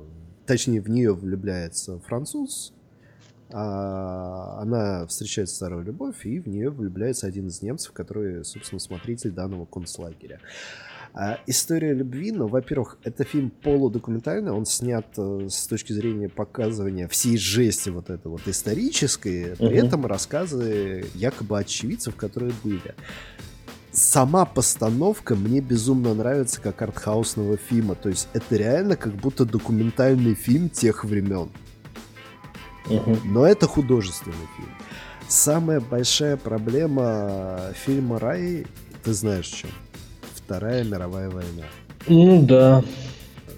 точнее, 0.48 0.80
в 0.80 0.88
нее 0.88 1.14
влюбляется 1.14 2.00
француз, 2.00 2.72
а 3.50 4.58
она 4.60 5.06
встречает 5.06 5.50
старую 5.50 5.84
любовь, 5.84 6.24
и 6.24 6.40
в 6.40 6.48
нее 6.48 6.70
влюбляется 6.70 7.26
один 7.26 7.48
из 7.48 7.62
немцев, 7.62 7.92
который, 7.92 8.44
собственно, 8.44 8.80
смотритель 8.80 9.30
данного 9.30 9.66
концлагеря. 9.66 10.40
А, 11.14 11.38
история 11.46 11.92
любви, 11.92 12.32
ну, 12.32 12.46
во-первых, 12.48 12.98
это 13.04 13.24
фильм 13.24 13.50
полудокументальный, 13.50 14.52
он 14.52 14.66
снят 14.66 15.06
э, 15.16 15.48
с 15.50 15.66
точки 15.66 15.92
зрения 15.92 16.28
показывания 16.28 17.08
всей 17.08 17.36
жести 17.36 17.90
вот 17.90 18.10
этой 18.10 18.28
вот 18.28 18.46
исторической, 18.46 19.56
при 19.56 19.68
uh-huh. 19.68 19.86
этом 19.86 20.06
рассказы 20.06 21.06
якобы 21.14 21.58
очевидцев, 21.58 22.14
которые 22.14 22.52
были 22.62 22.94
сама 23.98 24.44
постановка 24.44 25.34
мне 25.34 25.60
безумно 25.60 26.14
нравится 26.14 26.60
как 26.60 26.80
артхаусного 26.80 27.56
фильма. 27.56 27.94
То 27.94 28.08
есть 28.08 28.28
это 28.32 28.56
реально 28.56 28.96
как 28.96 29.14
будто 29.14 29.44
документальный 29.44 30.34
фильм 30.34 30.70
тех 30.70 31.04
времен. 31.04 31.50
Угу. 32.86 33.18
Но 33.24 33.46
это 33.46 33.66
художественный 33.66 34.36
фильм. 34.56 34.70
Самая 35.28 35.80
большая 35.80 36.38
проблема 36.38 37.60
фильма 37.74 38.18
«Рай», 38.18 38.66
ты 39.02 39.12
знаешь 39.12 39.46
чем? 39.46 39.70
Вторая 40.34 40.84
мировая 40.84 41.28
война. 41.28 41.64
Ну 42.06 42.42
да. 42.42 42.82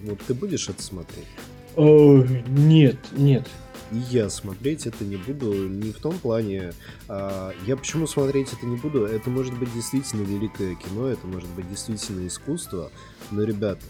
Вот 0.02 0.18
ты 0.26 0.35
будешь 0.35 0.68
это 0.68 0.82
смотреть? 0.82 1.26
О, 1.76 2.25
нет, 2.49 2.97
нет. 3.12 3.47
И 3.90 3.97
я 4.11 4.30
смотреть 4.30 4.87
это 4.87 5.04
не 5.04 5.16
буду 5.16 5.68
не 5.68 5.92
в 5.92 5.99
том 5.99 6.18
плане... 6.18 6.73
А, 7.09 7.52
я 7.66 7.76
почему 7.76 8.06
смотреть 8.06 8.52
это 8.52 8.66
не 8.66 8.76
буду? 8.76 9.04
Это 9.04 9.30
может 9.30 9.59
быть 9.59 9.73
действительно 9.75 10.23
великое 10.23 10.75
кино, 10.76 11.09
это 11.09 11.26
может 11.26 11.49
быть 11.50 11.68
действительно 11.68 12.26
искусство, 12.26 12.90
но, 13.30 13.42
ребята, 13.42 13.82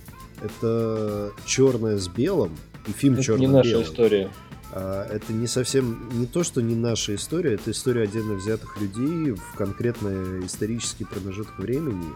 это 0.43 1.33
черное 1.45 1.99
с 1.99 2.09
белым, 2.09 2.57
и 2.87 2.93
фильм 2.93 3.15
это 3.15 3.25
черно-белый. 3.25 3.65
не 3.65 3.75
наша 3.75 3.83
история. 3.83 4.31
А, 4.73 5.07
это 5.07 5.33
не 5.33 5.47
совсем 5.47 6.09
не 6.13 6.27
то, 6.27 6.45
что 6.45 6.63
не 6.63 6.77
наша 6.77 7.15
история, 7.15 7.55
это 7.55 7.73
история 7.73 8.03
отдельно 8.03 8.35
взятых 8.35 8.81
людей 8.81 9.33
в 9.33 9.57
конкретный 9.57 10.47
исторический 10.47 11.05
промежуток 11.05 11.59
времени. 11.59 12.09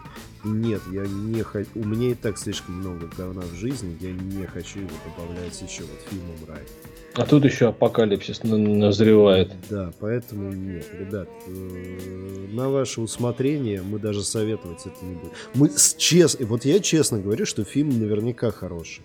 И 0.43 0.47
нет, 0.47 0.81
я 0.91 1.05
не 1.05 1.43
хочу. 1.43 1.69
У 1.75 1.83
меня 1.83 2.11
и 2.11 2.15
так 2.15 2.37
слишком 2.37 2.75
много 2.75 3.09
говна 3.17 3.41
в 3.41 3.55
жизни, 3.55 3.97
я 3.99 4.11
не 4.11 4.45
хочу 4.45 4.79
его 4.79 4.91
добавлять 5.05 5.61
еще 5.61 5.83
вот 5.83 5.99
фильмом 6.09 6.37
рай. 6.47 6.63
А 7.17 7.25
тут 7.25 7.45
еще 7.45 7.69
апокалипсис 7.69 8.43
назревает. 8.43 9.51
Да, 9.69 9.91
поэтому 9.99 10.51
нет, 10.51 10.85
ребят, 10.99 11.29
э, 11.47 12.47
на 12.51 12.69
ваше 12.69 13.01
усмотрение 13.01 13.81
мы 13.81 13.99
даже 13.99 14.23
советовать 14.23 14.81
это 14.85 15.05
не 15.05 15.15
будем. 15.15 15.31
Мы 15.53 15.69
честно, 15.97 16.45
вот 16.45 16.65
я 16.65 16.79
честно 16.79 17.19
говорю, 17.19 17.45
что 17.45 17.63
фильм 17.63 17.99
наверняка 17.99 18.51
хороший. 18.51 19.03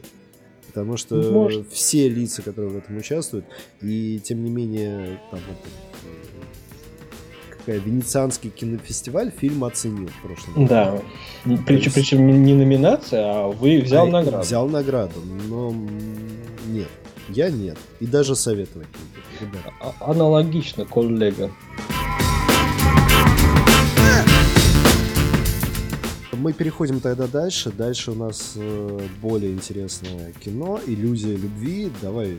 Потому 0.67 0.97
что 0.97 1.17
Может. 1.17 1.73
все 1.73 2.09
лица, 2.09 2.43
которые 2.43 2.73
в 2.73 2.77
этом 2.77 2.97
участвуют, 2.97 3.45
и 3.81 4.21
тем 4.23 4.45
не 4.45 4.51
менее, 4.51 5.21
там 5.31 5.41
вот, 5.49 5.57
э, 6.05 7.57
какая 7.57 7.79
Венецианский 7.79 8.51
кинофестиваль 8.51 9.31
фильм 9.31 9.65
оценил 9.65 10.09
в 10.09 10.23
прошлом 10.27 10.55
году. 10.55 10.69
Да. 10.69 11.03
Причем, 11.67 11.93
причем 11.93 12.45
не 12.45 12.55
номинация, 12.55 13.25
а 13.25 13.49
вы 13.49 13.81
взял 13.81 14.07
а, 14.07 14.11
награду. 14.11 14.43
Взял 14.43 14.69
награду, 14.69 15.21
но 15.49 15.75
нет. 16.69 16.89
Я 17.33 17.51
нет. 17.51 17.79
И 18.01 18.07
даже 18.07 18.35
советовать 18.35 18.89
не 19.41 19.47
буду. 19.47 19.63
А, 19.81 19.95
аналогично, 20.11 20.85
коллега. 20.85 21.51
Мы 26.33 26.53
переходим 26.53 27.01
тогда 27.01 27.27
дальше. 27.27 27.71
Дальше 27.71 28.13
у 28.13 28.15
нас 28.15 28.55
э, 28.57 29.01
более 29.21 29.53
интересное 29.53 30.33
кино. 30.43 30.81
Иллюзия 30.87 31.37
любви. 31.37 31.93
Давай 32.01 32.39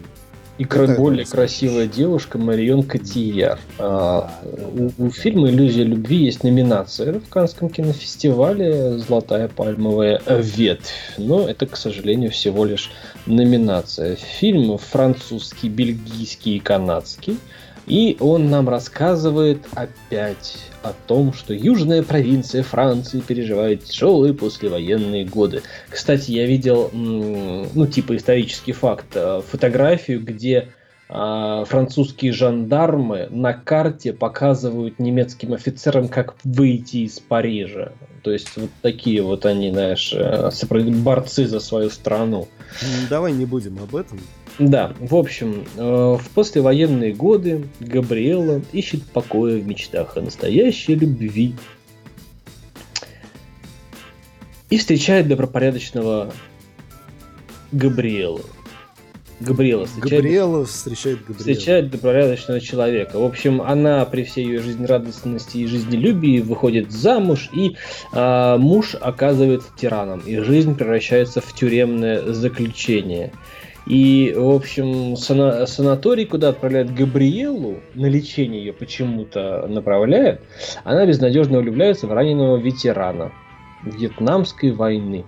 и 0.57 0.63
кра- 0.63 0.95
более 0.95 1.25
красивая 1.25 1.87
девушка 1.87 2.37
Марион 2.37 2.83
Котияр. 2.83 3.59
А, 3.79 4.31
у, 4.53 5.05
у 5.05 5.09
фильма 5.11 5.49
«Иллюзия 5.49 5.83
любви» 5.83 6.17
есть 6.17 6.43
номинация 6.43 7.19
в 7.19 7.29
Канском 7.29 7.69
кинофестивале 7.69 8.99
«Золотая 8.99 9.47
пальмовая 9.47 10.21
ветвь». 10.27 10.93
Но 11.17 11.47
это, 11.47 11.65
к 11.65 11.75
сожалению, 11.77 12.31
всего 12.31 12.65
лишь 12.65 12.91
номинация. 13.25 14.15
Фильм 14.15 14.77
французский, 14.77 15.69
бельгийский 15.69 16.57
и 16.57 16.59
канадский– 16.59 17.37
и 17.87 18.17
он 18.19 18.49
нам 18.49 18.69
рассказывает 18.69 19.59
опять 19.73 20.57
о 20.83 20.93
том, 21.07 21.33
что 21.33 21.53
южная 21.53 22.03
провинция 22.03 22.63
Франции 22.63 23.19
переживает 23.19 23.83
тяжелые 23.83 24.33
послевоенные 24.33 25.25
годы. 25.25 25.61
Кстати, 25.89 26.31
я 26.31 26.45
видел, 26.45 26.89
ну, 26.93 27.87
типа 27.87 28.15
исторический 28.17 28.73
факт, 28.73 29.07
э, 29.13 29.41
фотографию, 29.47 30.21
где 30.23 30.69
а, 31.13 31.65
французские 31.65 32.31
жандармы 32.31 33.27
на 33.29 33.53
карте 33.53 34.13
показывают 34.13 34.97
немецким 34.97 35.51
офицерам, 35.53 36.07
как 36.07 36.35
выйти 36.45 36.97
из 36.97 37.19
Парижа. 37.19 37.91
То 38.23 38.31
есть 38.31 38.55
вот 38.55 38.69
такие 38.81 39.21
вот 39.21 39.45
они, 39.45 39.71
знаешь, 39.71 40.13
э, 40.13 40.49
борцы 41.03 41.47
за 41.47 41.59
свою 41.59 41.89
страну. 41.89 42.47
Давай 43.09 43.33
не 43.33 43.45
будем 43.45 43.77
об 43.83 43.93
этом. 43.93 44.21
Да, 44.59 44.93
в 44.99 45.15
общем, 45.15 45.65
э, 45.77 46.17
в 46.19 46.29
послевоенные 46.33 47.13
годы 47.13 47.63
Габриэла 47.79 48.61
ищет 48.71 49.03
покоя 49.03 49.57
в 49.57 49.65
мечтах 49.65 50.17
о 50.17 50.21
настоящей 50.21 50.95
любви. 50.95 51.55
И 54.69 54.77
встречает 54.77 55.27
добропорядочного 55.27 56.31
Габриэла. 57.71 58.41
Габриэла 59.41 59.85
встречает, 59.87 60.23
Габриэла 60.23 60.65
встречает 60.65 61.19
Габриэла. 61.19 61.39
Встречает 61.39 61.89
добропорядочного 61.89 62.61
человека. 62.61 63.19
В 63.19 63.23
общем, 63.23 63.61
она 63.61 64.05
при 64.05 64.23
всей 64.23 64.45
ее 64.45 64.61
жизнерадостности 64.61 65.57
и 65.57 65.65
жизнелюбии 65.65 66.41
выходит 66.41 66.91
замуж, 66.91 67.49
и 67.51 67.75
э, 68.13 68.57
муж 68.57 68.95
оказывается 68.99 69.69
тираном, 69.75 70.19
и 70.19 70.37
жизнь 70.37 70.75
превращается 70.75 71.41
в 71.41 71.53
тюремное 71.53 72.31
заключение. 72.33 73.33
И, 73.87 74.33
в 74.37 74.49
общем, 74.51 75.15
сана- 75.15 75.65
санаторий, 75.65 76.25
куда 76.25 76.49
отправляют 76.49 76.93
Габриэлу, 76.93 77.77
на 77.95 78.05
лечение 78.05 78.59
ее 78.63 78.73
почему-то 78.73 79.65
направляют, 79.67 80.41
она 80.83 81.05
безнадежно 81.05 81.59
влюбляется 81.59 82.07
в 82.07 82.13
раненого 82.13 82.57
ветерана 82.57 83.31
Вьетнамской 83.83 84.71
войны. 84.71 85.25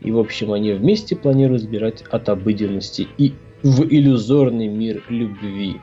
И, 0.00 0.12
в 0.12 0.18
общем, 0.18 0.52
они 0.52 0.72
вместе 0.72 1.16
планируют 1.16 1.62
сбежать 1.62 2.02
от 2.10 2.28
обыденности 2.28 3.08
и 3.18 3.34
в 3.64 3.82
иллюзорный 3.84 4.68
мир 4.68 5.02
любви. 5.08 5.80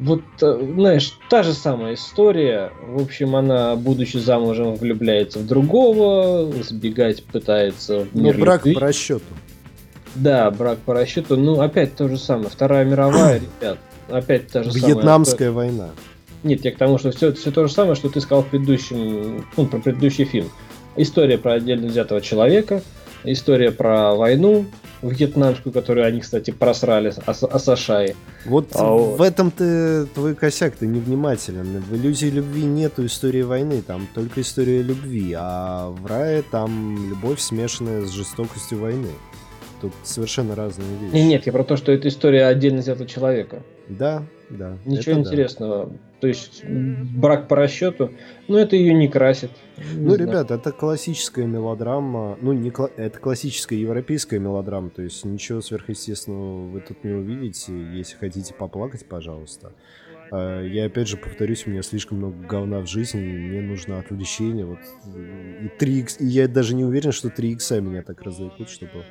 Вот, 0.00 0.22
э, 0.42 0.72
знаешь, 0.74 1.18
та 1.30 1.42
же 1.44 1.52
самая 1.52 1.94
история. 1.94 2.70
В 2.86 3.00
общем, 3.00 3.36
она, 3.36 3.76
будучи 3.76 4.16
замужем, 4.18 4.74
влюбляется 4.74 5.38
в 5.38 5.46
другого, 5.46 6.52
сбегать 6.62 7.22
пытается 7.24 8.00
в 8.00 8.14
мир 8.16 8.36
Но 8.36 8.40
брак 8.44 8.66
любви. 8.66 8.74
по 8.74 8.80
расчету. 8.80 9.24
Да, 10.16 10.50
брак 10.50 10.78
по 10.78 10.94
расчету. 10.94 11.36
Ну, 11.36 11.60
опять 11.60 11.94
то 11.94 12.08
же 12.08 12.18
самое. 12.18 12.48
Вторая 12.48 12.84
мировая, 12.84 13.40
ребят. 13.60 13.78
Опять 14.08 14.48
та 14.48 14.62
же 14.62 14.72
самая. 14.72 14.94
Вьетнамская 14.94 15.50
война. 15.50 15.90
Нет, 16.42 16.64
я 16.64 16.72
к 16.72 16.76
тому, 16.76 16.98
что 16.98 17.10
все, 17.10 17.32
все 17.32 17.50
то 17.50 17.66
же 17.66 17.72
самое, 17.72 17.96
что 17.96 18.08
ты 18.08 18.20
сказал 18.20 18.42
в 18.42 18.48
предыдущем, 18.48 19.44
ну, 19.56 19.66
про 19.66 19.78
предыдущий 19.78 20.24
фильм. 20.24 20.50
История 20.96 21.38
про 21.38 21.54
отдельно 21.54 21.88
взятого 21.88 22.20
человека, 22.20 22.82
история 23.24 23.70
про 23.70 24.14
войну, 24.14 24.66
вьетнамскую, 25.02 25.72
которую 25.72 26.06
они, 26.06 26.20
кстати, 26.20 26.50
просрали, 26.52 27.12
Асашаи. 27.26 28.16
Вот 28.44 28.68
а 28.74 28.92
в 28.92 29.20
этом 29.20 29.50
ты 29.50 30.06
твой 30.06 30.34
косяк, 30.34 30.76
ты 30.76 30.86
невнимателен. 30.86 31.82
В 31.82 31.96
иллюзии 31.96 32.28
любви 32.28 32.62
нету 32.62 33.04
истории 33.06 33.42
войны, 33.42 33.82
там 33.82 34.06
только 34.14 34.40
история 34.40 34.82
любви, 34.82 35.34
а 35.36 35.90
в 35.90 36.06
рае 36.06 36.42
там 36.42 37.10
любовь 37.10 37.40
смешанная 37.40 38.04
с 38.06 38.10
жестокостью 38.10 38.78
войны. 38.78 39.10
Тут 39.80 39.92
совершенно 40.04 40.54
разные 40.54 40.88
вещи. 40.98 41.14
Нет, 41.14 41.26
нет, 41.26 41.46
я 41.46 41.52
про 41.52 41.64
то, 41.64 41.76
что 41.76 41.92
это 41.92 42.08
история 42.08 42.46
отдельно 42.46 42.80
взятого 42.80 43.06
человека. 43.06 43.62
Да, 43.88 44.24
да. 44.48 44.78
Ничего 44.84 45.18
интересного. 45.18 45.86
Да. 45.86 45.96
То 46.20 46.28
есть 46.28 46.64
брак 46.64 47.46
по 47.46 47.56
расчету, 47.56 48.12
но 48.48 48.58
это 48.58 48.74
ее 48.74 48.94
не 48.94 49.06
красит. 49.06 49.50
Не 49.76 50.00
ну, 50.00 50.14
знаю. 50.14 50.30
ребят, 50.30 50.50
это 50.50 50.72
классическая 50.72 51.44
мелодрама. 51.44 52.38
Ну, 52.40 52.52
не 52.52 52.70
кла- 52.70 52.90
это 52.96 53.18
классическая 53.18 53.76
европейская 53.76 54.38
мелодрама. 54.38 54.88
То 54.88 55.02
есть 55.02 55.24
ничего 55.24 55.60
сверхъестественного 55.60 56.68
вы 56.68 56.80
тут 56.80 57.04
не 57.04 57.12
увидите. 57.12 57.72
Если 57.94 58.16
хотите 58.16 58.54
поплакать, 58.54 59.06
пожалуйста. 59.06 59.72
А, 60.30 60.62
я 60.62 60.86
опять 60.86 61.08
же 61.08 61.16
повторюсь, 61.16 61.66
у 61.66 61.70
меня 61.70 61.82
слишком 61.82 62.18
много 62.18 62.46
говна 62.46 62.80
в 62.80 62.86
жизни, 62.86 63.20
мне 63.20 63.60
нужно 63.60 63.98
отвлечение. 63.98 64.64
Вот, 64.64 64.78
и 65.14 65.68
3 65.78 66.06
и 66.20 66.26
я 66.26 66.48
даже 66.48 66.74
не 66.74 66.84
уверен, 66.84 67.12
что 67.12 67.30
3 67.30 67.52
икса 67.52 67.80
меня 67.80 68.02
так 68.02 68.22
развлекут, 68.22 68.68
чтобы 68.68 69.04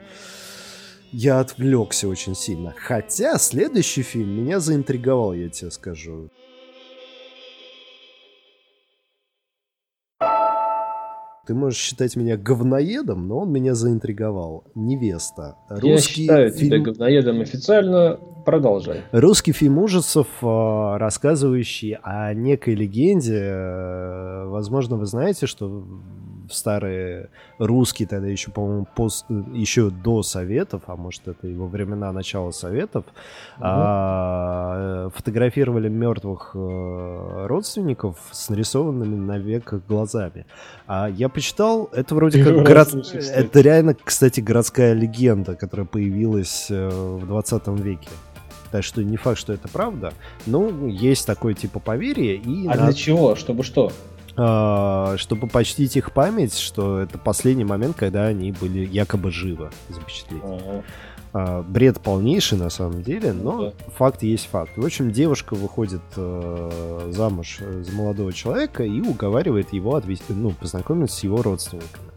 я 1.15 1.39
отвлекся 1.39 2.09
очень 2.09 2.35
сильно. 2.35 2.73
Хотя 2.77 3.37
следующий 3.37 4.01
фильм 4.01 4.31
меня 4.31 4.59
заинтриговал, 4.59 5.33
я 5.33 5.49
тебе 5.49 5.71
скажу. 5.71 6.29
Ты 11.47 11.53
можешь 11.53 11.79
считать 11.79 12.15
меня 12.15 12.37
говноедом, 12.37 13.27
но 13.27 13.39
он 13.39 13.51
меня 13.51 13.75
заинтриговал. 13.75 14.65
Невеста. 14.73 15.55
Русский 15.69 15.89
Я 15.89 15.99
считаю 15.99 16.51
фильм... 16.51 16.83
тебя 16.83 16.91
говноедом 16.91 17.41
официально. 17.41 18.19
Продолжай. 18.45 19.03
Русский 19.11 19.53
фильм 19.53 19.77
ужасов, 19.77 20.27
а, 20.41 20.97
рассказывающий 20.97 21.97
о 22.01 22.33
некой 22.33 22.75
легенде. 22.75 23.39
Э, 23.39 24.45
возможно, 24.47 24.97
вы 24.97 25.05
знаете, 25.05 25.45
что 25.45 25.83
старые 26.51 27.29
русские 27.57 28.07
тогда 28.07 28.27
еще, 28.27 28.51
по-моему, 28.51 28.87
пост, 28.95 29.25
еще 29.53 29.89
до 29.89 30.23
Советов, 30.23 30.83
а 30.87 30.95
может 30.95 31.27
это 31.27 31.47
и 31.47 31.55
во 31.55 31.67
времена 31.67 32.11
начала 32.11 32.51
Советов, 32.51 33.05
угу. 33.05 33.63
а, 33.63 35.09
фотографировали 35.15 35.89
мертвых 35.89 36.51
э, 36.55 37.45
родственников 37.47 38.17
с 38.31 38.49
нарисованными 38.49 39.15
на 39.15 39.37
веках 39.37 39.81
глазами. 39.87 40.45
А 40.87 41.09
я 41.09 41.29
почитал, 41.29 41.89
это 41.91 42.15
вроде 42.15 42.43
как 42.43 42.53
город... 42.63 42.93
Это 43.13 43.61
реально, 43.61 43.95
кстати, 44.01 44.41
городская 44.41 44.93
легенда, 44.93 45.55
которая 45.55 45.85
появилась 45.85 46.67
э, 46.69 46.89
в 46.89 47.25
20 47.25 47.67
веке. 47.79 48.09
Так 48.71 48.83
что 48.83 49.03
не 49.03 49.15
факт, 49.15 49.39
что 49.39 49.53
это 49.53 49.67
правда, 49.69 50.13
но 50.45 50.67
есть 50.87 51.25
такое 51.25 51.53
типа 51.53 51.79
поверье. 51.79 52.35
И 52.35 52.67
а 52.67 52.75
на... 52.75 52.85
для 52.85 52.93
чего? 52.93 53.35
Чтобы 53.35 53.63
что? 53.63 53.91
А, 54.37 55.15
чтобы 55.17 55.47
почтить 55.47 55.95
их 55.95 56.11
память, 56.11 56.57
что 56.57 56.99
это 56.99 57.17
последний 57.17 57.63
момент, 57.63 57.95
когда 57.95 58.25
они 58.25 58.51
были 58.51 58.85
якобы 58.85 59.31
живы 59.31 59.69
запечатлеть. 59.89 60.41
Ага. 60.43 60.83
А, 61.33 61.63
бред 61.63 61.99
полнейший 62.01 62.57
на 62.57 62.69
самом 62.69 63.01
деле, 63.01 63.33
но 63.33 63.65
да. 63.65 63.73
факт 63.97 64.23
есть 64.23 64.47
факт. 64.47 64.77
В 64.77 64.85
общем, 64.85 65.11
девушка 65.11 65.53
выходит 65.53 66.01
э, 66.15 67.09
замуж 67.11 67.59
за 67.59 67.91
молодого 67.93 68.31
человека 68.31 68.83
и 68.83 69.01
уговаривает 69.01 69.73
его 69.73 69.95
отвести, 69.95 70.33
ну, 70.33 70.51
познакомиться 70.51 71.17
с 71.17 71.23
его 71.23 71.41
родственниками. 71.41 72.14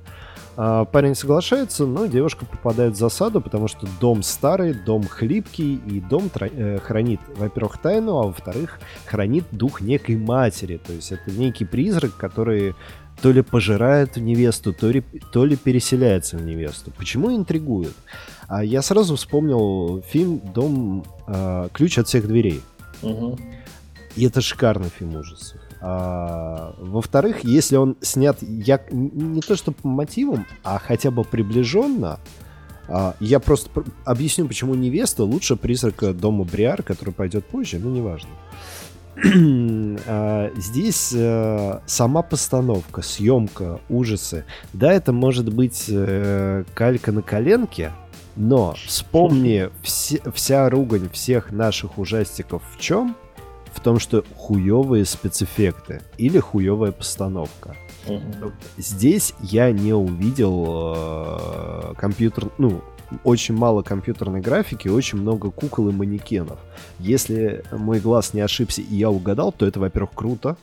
А, 0.60 0.84
парень 0.86 1.14
соглашается, 1.14 1.86
но 1.86 2.06
девушка 2.06 2.44
попадает 2.44 2.94
в 2.94 2.96
засаду, 2.96 3.40
потому 3.40 3.68
что 3.68 3.86
дом 4.00 4.24
старый, 4.24 4.74
дом 4.74 5.06
хлипкий, 5.06 5.76
и 5.76 6.00
дом 6.00 6.28
э, 6.34 6.80
хранит, 6.82 7.20
во-первых, 7.36 7.78
тайну, 7.78 8.18
а 8.18 8.24
во-вторых, 8.24 8.80
хранит 9.06 9.44
дух 9.52 9.80
некой 9.80 10.16
матери. 10.16 10.80
То 10.84 10.92
есть 10.92 11.12
это 11.12 11.30
некий 11.30 11.64
призрак, 11.64 12.16
который 12.16 12.74
то 13.22 13.30
ли 13.30 13.42
пожирает 13.42 14.16
невесту, 14.16 14.72
то 14.72 14.90
ли, 14.90 15.04
то 15.32 15.44
ли 15.44 15.54
переселяется 15.54 16.36
в 16.36 16.42
невесту. 16.42 16.90
Почему 16.90 17.32
интригует? 17.36 17.94
А 18.48 18.64
я 18.64 18.82
сразу 18.82 19.14
вспомнил 19.14 20.02
фильм 20.08 20.40
«Дом... 20.52 21.04
Э, 21.28 21.68
ключ 21.72 21.98
от 21.98 22.08
всех 22.08 22.26
дверей». 22.26 22.62
Угу. 23.02 23.38
И 24.16 24.26
это 24.26 24.40
шикарный 24.40 24.88
фильм 24.88 25.14
ужасов. 25.14 25.57
А, 25.80 26.74
во-вторых, 26.78 27.44
если 27.44 27.76
он 27.76 27.96
снят 28.00 28.36
я, 28.40 28.80
не 28.90 29.40
то 29.40 29.56
что 29.56 29.72
по 29.72 29.86
мотивам, 29.86 30.46
а 30.64 30.78
хотя 30.78 31.10
бы 31.10 31.24
приближенно, 31.24 32.18
а, 32.88 33.14
я 33.20 33.38
просто 33.38 33.84
объясню, 34.04 34.48
почему 34.48 34.74
невеста 34.74 35.24
лучше 35.24 35.56
призрака 35.56 36.12
дома 36.12 36.44
Бриар, 36.44 36.82
который 36.82 37.14
пойдет 37.14 37.46
позже, 37.46 37.78
ну 37.78 37.90
неважно. 37.90 38.30
а, 40.06 40.50
здесь 40.56 41.12
а, 41.16 41.82
сама 41.86 42.22
постановка, 42.22 43.02
съемка, 43.02 43.80
ужасы. 43.88 44.44
Да, 44.72 44.92
это 44.92 45.12
может 45.12 45.52
быть 45.52 45.86
а, 45.90 46.64
калька 46.74 47.12
на 47.12 47.22
коленке, 47.22 47.92
но 48.36 48.74
вспомни 48.86 49.70
все, 49.82 50.20
вся 50.32 50.68
ругань 50.70 51.08
всех 51.12 51.52
наших 51.52 51.98
ужастиков 51.98 52.62
в 52.72 52.80
чем? 52.80 53.16
В 53.72 53.80
том, 53.80 53.98
что 53.98 54.24
хуевые 54.36 55.04
спецэффекты 55.04 56.02
или 56.16 56.38
хуевая 56.38 56.92
постановка. 56.92 57.76
Здесь 58.76 59.34
я 59.40 59.70
не 59.70 59.92
увидел 59.92 60.94
э, 60.96 61.94
компьютер, 61.96 62.50
ну, 62.58 62.82
очень 63.24 63.54
мало 63.54 63.82
компьютерной 63.82 64.40
графики, 64.40 64.88
очень 64.88 65.18
много 65.18 65.50
кукол 65.50 65.88
и 65.88 65.92
манекенов. 65.92 66.58
Если 66.98 67.64
мой 67.72 68.00
глаз 68.00 68.34
не 68.34 68.40
ошибся 68.40 68.82
и 68.82 68.94
я 68.94 69.10
угадал, 69.10 69.52
то 69.52 69.66
это, 69.66 69.80
во-первых, 69.80 70.10
круто, 70.14 70.56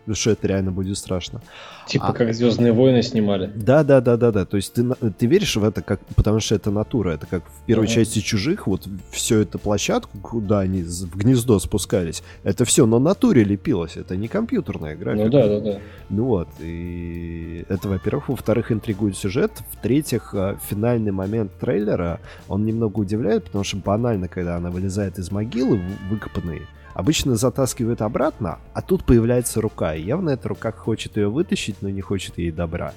потому 0.00 0.16
что 0.16 0.30
это 0.30 0.48
реально 0.48 0.72
будет 0.72 0.98
страшно. 0.98 1.40
Типа 1.86 2.08
а, 2.08 2.12
как 2.12 2.34
Звездные 2.34 2.72
войны 2.72 3.02
снимали. 3.02 3.50
Да, 3.54 3.82
да, 3.84 4.00
да, 4.00 4.16
да, 4.16 4.30
да. 4.30 4.44
То 4.44 4.56
есть 4.56 4.72
ты, 4.72 4.84
ты 5.18 5.26
веришь 5.26 5.56
в 5.56 5.64
это, 5.64 5.82
как, 5.82 6.00
потому 6.14 6.40
что 6.40 6.54
это 6.54 6.70
натура. 6.70 7.10
Это 7.10 7.26
как 7.26 7.42
в 7.44 7.66
первой 7.66 7.86
uh-huh. 7.86 7.94
части 7.94 8.20
чужих, 8.20 8.66
вот 8.66 8.86
все 9.10 9.40
это 9.40 9.58
площадку, 9.58 10.18
куда 10.18 10.60
они 10.60 10.82
в 10.82 11.16
гнездо 11.16 11.58
спускались, 11.58 12.22
это 12.44 12.64
все 12.64 12.86
на 12.86 12.98
натуре 12.98 13.44
лепилось. 13.44 13.96
Это 13.96 14.16
не 14.16 14.28
компьютерная 14.28 14.96
графика. 14.96 15.24
Ну 15.24 15.30
да, 15.30 15.48
да, 15.48 15.60
да. 15.60 15.78
Ну 16.08 16.24
вот. 16.24 16.48
И 16.60 17.64
это, 17.68 17.88
во-первых. 17.88 18.28
Во-вторых, 18.28 18.72
интригует 18.72 19.16
сюжет. 19.16 19.52
В-третьих, 19.72 20.34
а, 20.34 20.56
финальный 20.68 21.12
момент 21.12 21.52
трейлера, 21.58 22.20
он 22.48 22.64
немного 22.64 23.00
удивляет, 23.00 23.44
потому 23.44 23.64
что 23.64 23.76
банально, 23.78 24.28
когда 24.28 24.56
она 24.56 24.70
вылезает 24.70 25.18
из 25.18 25.30
могилы, 25.30 25.80
выкопанной, 26.08 26.62
Обычно 26.94 27.36
затаскивают 27.36 28.02
обратно, 28.02 28.58
а 28.74 28.82
тут 28.82 29.04
появляется 29.04 29.60
рука. 29.60 29.89
И 29.94 30.02
явно 30.02 30.30
эта 30.30 30.48
рука 30.48 30.72
хочет 30.72 31.16
ее 31.16 31.28
вытащить, 31.28 31.76
но 31.80 31.88
не 31.88 32.00
хочет 32.00 32.38
ей 32.38 32.50
добра. 32.50 32.92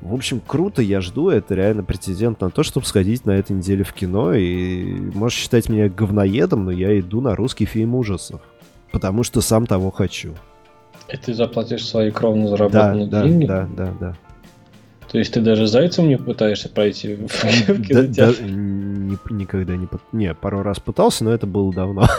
В 0.00 0.14
общем, 0.14 0.40
круто, 0.44 0.82
я 0.82 1.00
жду. 1.00 1.28
Это 1.28 1.54
реально 1.54 1.84
прецедент 1.84 2.40
на 2.40 2.50
то, 2.50 2.62
чтобы 2.62 2.86
сходить 2.86 3.24
на 3.24 3.32
этой 3.32 3.52
неделе 3.52 3.84
в 3.84 3.92
кино. 3.92 4.34
И 4.34 4.94
можешь 5.14 5.38
считать 5.38 5.68
меня 5.68 5.88
говноедом, 5.88 6.64
но 6.64 6.70
я 6.70 6.98
иду 6.98 7.20
на 7.20 7.36
русский 7.36 7.66
фильм 7.66 7.94
ужасов. 7.94 8.40
Потому 8.90 9.22
что 9.22 9.40
сам 9.40 9.66
того 9.66 9.90
хочу. 9.90 10.34
И 11.08 11.16
ты 11.16 11.34
заплатишь 11.34 11.86
свои 11.86 12.10
кровно 12.10 12.48
заработанные 12.48 13.06
да, 13.06 13.22
деньги? 13.22 13.46
Да, 13.46 13.68
да, 13.76 13.86
да, 13.86 13.94
да. 14.00 14.16
То 15.10 15.18
есть 15.18 15.34
ты 15.34 15.42
даже 15.42 15.66
зайцем 15.66 16.08
не 16.08 16.16
пытаешься 16.16 16.70
пройти 16.70 17.14
в 17.14 17.28
кинотеатр? 17.86 18.42
Никогда 19.30 19.76
не... 19.76 19.86
Не, 20.12 20.34
пару 20.34 20.62
раз 20.62 20.80
пытался, 20.80 21.24
но 21.24 21.32
это 21.32 21.46
было 21.46 21.72
давно. 21.72 22.06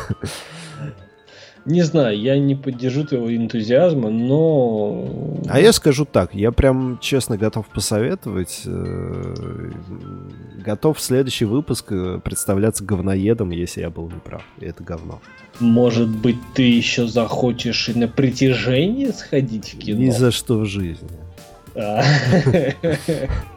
Не 1.66 1.82
знаю, 1.84 2.20
я 2.20 2.38
не 2.38 2.56
поддержу 2.56 3.06
твоего 3.06 3.34
энтузиазма, 3.34 4.10
но... 4.10 5.40
А 5.48 5.62
я 5.62 5.72
скажу 5.72 6.04
так, 6.04 6.36
я 6.36 6.52
прям 6.52 7.00
честно 7.02 7.38
готов 7.38 7.68
посоветовать. 7.68 8.64
Э, 8.66 9.72
готов 10.58 10.98
в 10.98 11.02
следующий 11.02 11.46
выпуск 11.46 11.92
э, 11.92 12.20
представляться 12.22 12.84
говноедом, 12.84 13.52
если 13.52 13.80
я 13.80 13.90
был 13.90 14.10
неправ. 14.10 14.44
И 14.60 14.66
это 14.66 14.84
говно. 14.84 15.22
Может 15.62 16.10
быть, 16.10 16.38
ты 16.54 16.64
еще 16.64 17.08
захочешь 17.08 17.88
и 17.88 17.94
на 17.94 18.10
притяжение 18.10 19.14
сходить 19.14 19.74
в 19.74 19.78
кино? 19.78 20.00
Ни 20.00 20.10
за 20.10 20.32
что 20.32 20.60
в 20.60 20.66
жизни. 20.66 21.10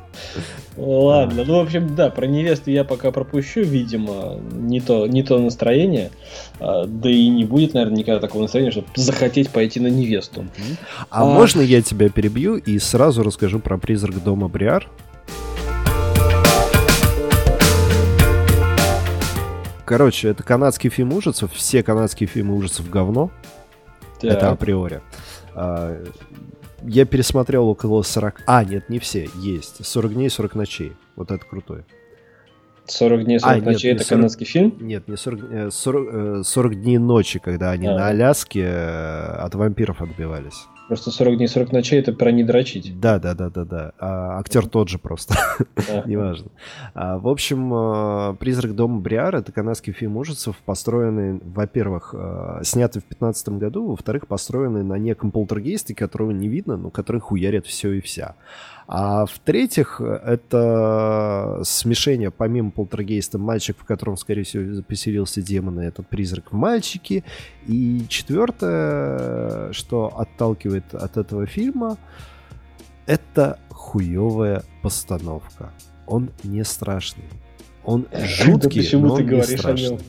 А. 0.76 0.80
Ладно, 0.80 1.44
ну, 1.46 1.58
в 1.58 1.62
общем, 1.62 1.94
да, 1.94 2.10
про 2.10 2.26
невесту 2.26 2.70
я 2.70 2.84
пока 2.84 3.10
пропущу, 3.10 3.62
видимо, 3.62 4.38
не 4.52 4.80
то, 4.80 5.06
не 5.06 5.22
то 5.22 5.38
настроение, 5.38 6.10
а, 6.60 6.84
да 6.86 7.10
и 7.10 7.28
не 7.28 7.44
будет, 7.44 7.74
наверное, 7.74 7.98
никогда 7.98 8.20
такого 8.20 8.42
настроения, 8.42 8.70
чтобы 8.70 8.88
захотеть 8.94 9.50
пойти 9.50 9.80
на 9.80 9.88
невесту. 9.88 10.46
А, 11.10 11.22
а 11.22 11.24
можно 11.24 11.60
я 11.60 11.82
тебя 11.82 12.08
перебью 12.08 12.56
и 12.56 12.78
сразу 12.78 13.22
расскажу 13.22 13.58
про 13.58 13.78
призрак 13.78 14.22
дома 14.22 14.48
Бриар? 14.48 14.88
Короче, 19.86 20.30
это 20.30 20.42
канадский 20.42 20.90
фильм 20.90 21.12
ужасов. 21.12 21.52
Все 21.54 21.84
канадские 21.84 22.26
фильмы 22.26 22.56
ужасов 22.56 22.90
говно. 22.90 23.30
Так. 24.20 24.32
Это 24.32 24.50
априори. 24.50 25.00
Я 26.82 27.04
пересмотрел 27.04 27.68
около 27.68 28.02
40... 28.02 28.42
А, 28.46 28.64
нет, 28.64 28.88
не 28.88 28.98
все, 28.98 29.28
есть. 29.36 29.84
40 29.84 30.14
дней, 30.14 30.30
40 30.30 30.54
ночей. 30.54 30.92
Вот 31.16 31.30
это 31.30 31.44
крутой. 31.44 31.84
40 32.86 33.24
дней 33.24 33.40
40 33.40 33.62
а, 33.62 33.64
ночей 33.64 33.92
нет, 33.92 34.00
это 34.00 34.08
40... 34.08 34.18
канадский 34.18 34.46
фильм? 34.46 34.74
Нет, 34.80 35.08
не 35.08 35.16
40, 35.16 35.72
40, 35.72 36.46
40 36.46 36.82
дней 36.82 36.98
ночи, 36.98 37.38
когда 37.38 37.70
они 37.70 37.86
а. 37.86 37.94
на 37.94 38.08
Аляске 38.08 38.62
э, 38.62 39.36
от 39.38 39.54
вампиров 39.54 40.02
отбивались. 40.02 40.66
Просто 40.88 41.10
40 41.10 41.36
дней 41.38 41.48
40 41.48 41.72
ночей 41.72 41.98
это 41.98 42.12
про 42.12 42.30
не 42.30 42.44
дрочить. 42.44 42.98
Да, 43.00 43.18
да, 43.18 43.34
да, 43.34 43.50
да, 43.50 43.64
да. 43.64 43.92
А, 43.98 44.38
актер 44.38 44.68
тот 44.68 44.88
же 44.88 44.98
просто. 44.98 45.34
Неважно. 46.06 46.50
А, 46.94 47.18
в 47.18 47.26
общем, 47.26 47.74
э, 47.74 48.36
Призрак 48.36 48.76
дома 48.76 49.00
Бриар 49.00 49.34
это 49.34 49.50
канадский 49.50 49.92
фильм 49.92 50.16
ужасов, 50.16 50.56
построенный, 50.64 51.40
во-первых, 51.42 52.14
э, 52.16 52.60
снятый 52.62 53.00
в 53.00 53.06
2015 53.08 53.48
году, 53.58 53.88
во-вторых, 53.88 54.28
построенный 54.28 54.84
на 54.84 54.94
неком 54.94 55.32
полтергейсте, 55.32 55.92
которого 55.94 56.30
не 56.30 56.46
видно, 56.46 56.76
но 56.76 56.90
который 56.90 57.20
хуярит 57.20 57.66
все 57.66 57.90
и 57.92 58.00
вся. 58.00 58.36
А 58.88 59.26
в-третьих, 59.26 60.00
это 60.00 61.60
смешение, 61.64 62.30
помимо 62.30 62.70
полтергейста, 62.70 63.36
мальчик, 63.36 63.76
в 63.78 63.84
котором, 63.84 64.16
скорее 64.16 64.44
всего, 64.44 64.80
поселился 64.82 65.42
демон, 65.42 65.80
и 65.80 65.86
этот 65.86 66.06
призрак 66.06 66.52
в 66.52 66.54
мальчике. 66.54 67.24
И 67.66 68.04
четвертое, 68.08 69.72
что 69.72 70.16
отталкивает 70.16 70.94
от 70.94 71.16
этого 71.16 71.46
фильма, 71.46 71.98
это 73.06 73.58
хуевая 73.70 74.62
постановка. 74.82 75.72
Он 76.06 76.30
не 76.44 76.64
страшный. 76.64 77.24
Он 77.84 78.06
жуткий, 78.12 78.82
почему 78.82 79.08
но 79.08 79.16
ты 79.16 79.24
говоришь 79.24 79.50
не 79.50 79.56
страшный. 79.56 79.86
О 79.86 79.90
нем? 79.90 80.00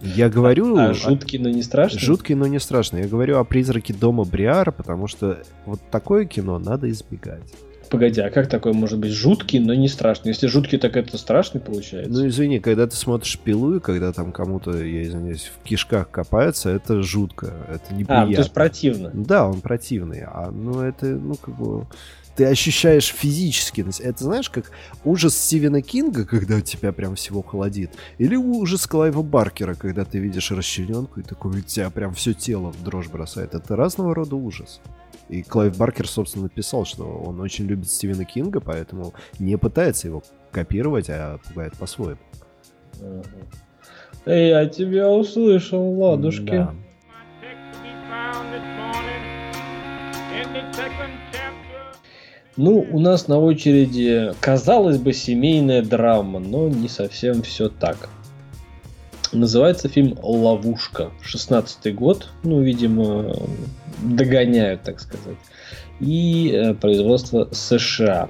Я 0.00 0.30
говорю... 0.30 0.74
А, 0.78 0.94
жуткий, 0.94 1.38
но 1.38 1.50
не 1.50 1.62
страшный? 1.62 2.00
Жуткий, 2.00 2.34
но 2.34 2.46
не 2.46 2.58
страшный. 2.58 3.02
Я 3.02 3.08
говорю 3.08 3.38
о 3.38 3.44
призраке 3.44 3.92
дома 3.92 4.24
Бриара, 4.24 4.70
потому 4.70 5.06
что 5.06 5.42
вот 5.66 5.80
такое 5.90 6.24
кино 6.24 6.58
надо 6.58 6.90
избегать. 6.90 7.42
Погоди, 7.90 8.20
а 8.20 8.30
как 8.30 8.48
такой 8.48 8.72
может 8.72 9.00
быть 9.00 9.10
жуткий, 9.10 9.58
но 9.58 9.74
не 9.74 9.88
страшный? 9.88 10.28
Если 10.28 10.46
жуткий, 10.46 10.78
так 10.78 10.96
это 10.96 11.18
страшный 11.18 11.60
получается? 11.60 12.12
Ну, 12.12 12.28
извини, 12.28 12.60
когда 12.60 12.86
ты 12.86 12.94
смотришь 12.94 13.36
пилу, 13.36 13.76
и 13.76 13.80
когда 13.80 14.12
там 14.12 14.30
кому-то, 14.30 14.76
я 14.76 15.02
извиняюсь, 15.02 15.50
в 15.52 15.64
кишках 15.64 16.08
копается, 16.08 16.70
это 16.70 17.02
жутко, 17.02 17.52
это 17.68 17.92
неприятно. 17.92 18.22
А, 18.22 18.26
ну, 18.26 18.32
то 18.32 18.40
есть 18.42 18.52
противно? 18.52 19.10
Да, 19.12 19.48
он 19.48 19.60
противный. 19.60 20.22
А, 20.24 20.52
ну, 20.52 20.82
это, 20.82 21.06
ну, 21.06 21.34
как 21.34 21.56
бы 21.56 21.86
ты 22.40 22.46
ощущаешь 22.46 23.08
физически. 23.08 23.84
Это 24.00 24.24
знаешь, 24.24 24.48
как 24.48 24.70
ужас 25.04 25.36
Стивена 25.36 25.82
Кинга, 25.82 26.24
когда 26.24 26.56
у 26.56 26.60
тебя 26.62 26.90
прям 26.90 27.14
всего 27.14 27.42
холодит. 27.42 27.90
Или 28.16 28.34
ужас 28.34 28.86
Клайва 28.86 29.20
Баркера, 29.20 29.74
когда 29.74 30.06
ты 30.06 30.20
видишь 30.20 30.50
расчлененку 30.50 31.20
и 31.20 31.22
такой 31.22 31.58
у 31.58 31.60
тебя 31.60 31.90
прям 31.90 32.14
все 32.14 32.32
тело 32.32 32.72
в 32.72 32.82
дрожь 32.82 33.08
бросает. 33.08 33.54
Это 33.54 33.76
разного 33.76 34.14
рода 34.14 34.36
ужас. 34.36 34.80
И 35.28 35.42
Клайв 35.42 35.76
Баркер, 35.76 36.08
собственно, 36.08 36.44
написал, 36.44 36.86
что 36.86 37.04
он 37.04 37.42
очень 37.42 37.66
любит 37.66 37.90
Стивена 37.90 38.24
Кинга, 38.24 38.60
поэтому 38.60 39.12
не 39.38 39.58
пытается 39.58 40.08
его 40.08 40.22
копировать, 40.50 41.10
а 41.10 41.40
пугает 41.46 41.74
по-своему. 41.76 42.20
Эй, 44.24 44.48
я 44.48 44.64
тебя 44.64 45.10
услышал, 45.10 45.92
ладушки. 45.92 46.46
Да. 46.46 46.74
Ну, 52.56 52.86
у 52.90 52.98
нас 52.98 53.28
на 53.28 53.38
очереди, 53.38 54.32
казалось 54.40 54.98
бы, 54.98 55.12
семейная 55.12 55.82
драма, 55.82 56.40
но 56.40 56.68
не 56.68 56.88
совсем 56.88 57.42
все 57.42 57.68
так. 57.68 58.08
Называется 59.32 59.88
фильм 59.88 60.18
«Ловушка». 60.20 61.10
16 61.22 61.94
год, 61.94 62.28
ну, 62.42 62.60
видимо, 62.60 63.36
догоняют, 64.02 64.82
так 64.82 64.98
сказать. 64.98 65.36
И 66.00 66.50
э, 66.52 66.74
производство 66.74 67.48
США. 67.52 68.28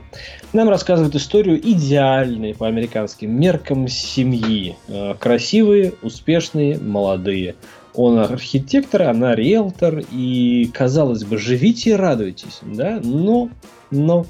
Нам 0.53 0.69
рассказывают 0.69 1.15
историю 1.15 1.59
идеальной 1.59 2.55
по 2.55 2.67
американским 2.67 3.31
меркам 3.31 3.89
семьи. 3.89 4.77
Э, 4.89 5.15
красивые, 5.19 5.95
успешные, 6.03 6.79
молодые. 6.79 7.55
Он 8.03 8.19
архитектор, 8.19 9.03
она 9.03 9.35
риэлтор, 9.35 10.03
и, 10.11 10.71
казалось 10.73 11.25
бы, 11.25 11.37
живите 11.37 11.91
и 11.91 11.93
радуйтесь, 11.93 12.61
да, 12.63 12.99
но, 13.05 13.51
но 13.91 14.25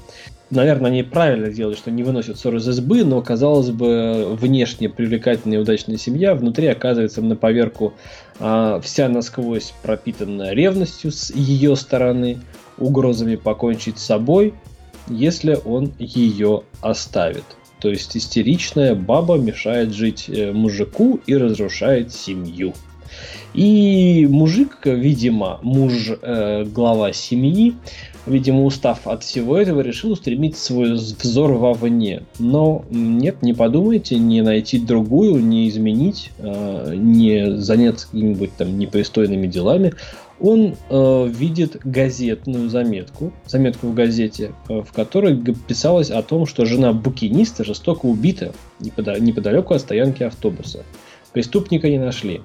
наверное, 0.49 0.91
они 0.91 1.03
правильно 1.03 1.49
делают, 1.49 1.79
что 1.79 1.89
не 1.89 2.03
выносят 2.03 2.37
ссоры 2.37 2.57
из 2.57 2.67
избы, 2.67 3.05
но, 3.05 3.21
казалось 3.21 3.69
бы, 3.69 4.35
внешне 4.35 4.89
привлекательная 4.89 5.59
и 5.59 5.61
удачная 5.61 5.95
семья 5.95 6.35
внутри 6.35 6.67
оказывается 6.67 7.21
на 7.21 7.37
поверку 7.37 7.93
а, 8.39 8.81
вся 8.81 9.07
насквозь 9.07 9.73
пропитанная 9.83 10.51
ревностью 10.51 11.13
с 11.13 11.31
ее 11.33 11.77
стороны, 11.77 12.39
угрозами 12.77 13.37
покончить 13.37 13.99
с 13.99 14.05
собой, 14.05 14.53
если 15.07 15.57
он 15.63 15.93
ее 15.97 16.63
оставит. 16.81 17.45
То 17.79 17.87
есть 17.87 18.17
истеричная 18.17 18.95
баба 18.95 19.37
мешает 19.37 19.93
жить 19.93 20.25
э, 20.27 20.51
мужику 20.51 21.21
и 21.25 21.37
разрушает 21.37 22.13
семью. 22.13 22.73
И 23.53 24.27
мужик, 24.29 24.79
видимо, 24.85 25.59
муж, 25.61 26.11
э, 26.21 26.63
глава 26.63 27.11
семьи, 27.11 27.75
видимо, 28.25 28.63
устав 28.63 29.07
от 29.07 29.23
всего 29.23 29.57
этого, 29.57 29.81
решил 29.81 30.11
устремить 30.11 30.57
свой 30.57 30.93
взор 30.93 31.53
вовне. 31.53 32.23
Но 32.39 32.85
нет, 32.89 33.41
не 33.41 33.53
подумайте, 33.53 34.17
не 34.17 34.41
найти 34.41 34.79
другую, 34.79 35.43
не 35.43 35.67
изменить, 35.67 36.31
э, 36.37 36.93
не 36.95 37.57
заняться 37.57 38.07
какими-нибудь 38.07 38.55
там 38.57 38.77
непристойными 38.79 39.47
делами. 39.47 39.93
Он 40.39 40.75
э, 40.89 41.27
видит 41.27 41.77
газетную 41.83 42.69
заметку, 42.69 43.31
заметку 43.45 43.87
в 43.87 43.93
газете, 43.93 44.53
э, 44.69 44.81
в 44.81 44.91
которой 44.91 45.35
писалось 45.67 46.09
о 46.09 46.23
том, 46.23 46.47
что 46.47 46.65
жена 46.65 46.93
букиниста 46.93 47.63
жестоко 47.63 48.05
убита 48.07 48.53
неподалеку 48.79 49.73
от 49.73 49.81
стоянки 49.81 50.23
автобуса. 50.23 50.83
Преступника 51.33 51.89
не 51.89 51.97
нашли. 51.97 52.41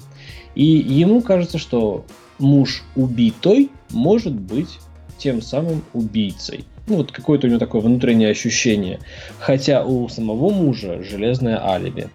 И 0.54 0.64
ему 0.64 1.20
кажется, 1.20 1.58
что 1.58 2.04
муж 2.38 2.82
убитой 2.94 3.70
может 3.90 4.34
быть 4.34 4.78
тем 5.18 5.42
самым 5.42 5.82
убийцей. 5.92 6.64
Ну, 6.88 6.96
вот 6.96 7.10
какое-то 7.10 7.46
у 7.46 7.50
него 7.50 7.58
такое 7.58 7.80
внутреннее 7.80 8.30
ощущение. 8.30 9.00
Хотя 9.38 9.84
у 9.84 10.08
самого 10.08 10.50
мужа 10.50 11.02
железное 11.02 11.62
алиби. 11.62 12.08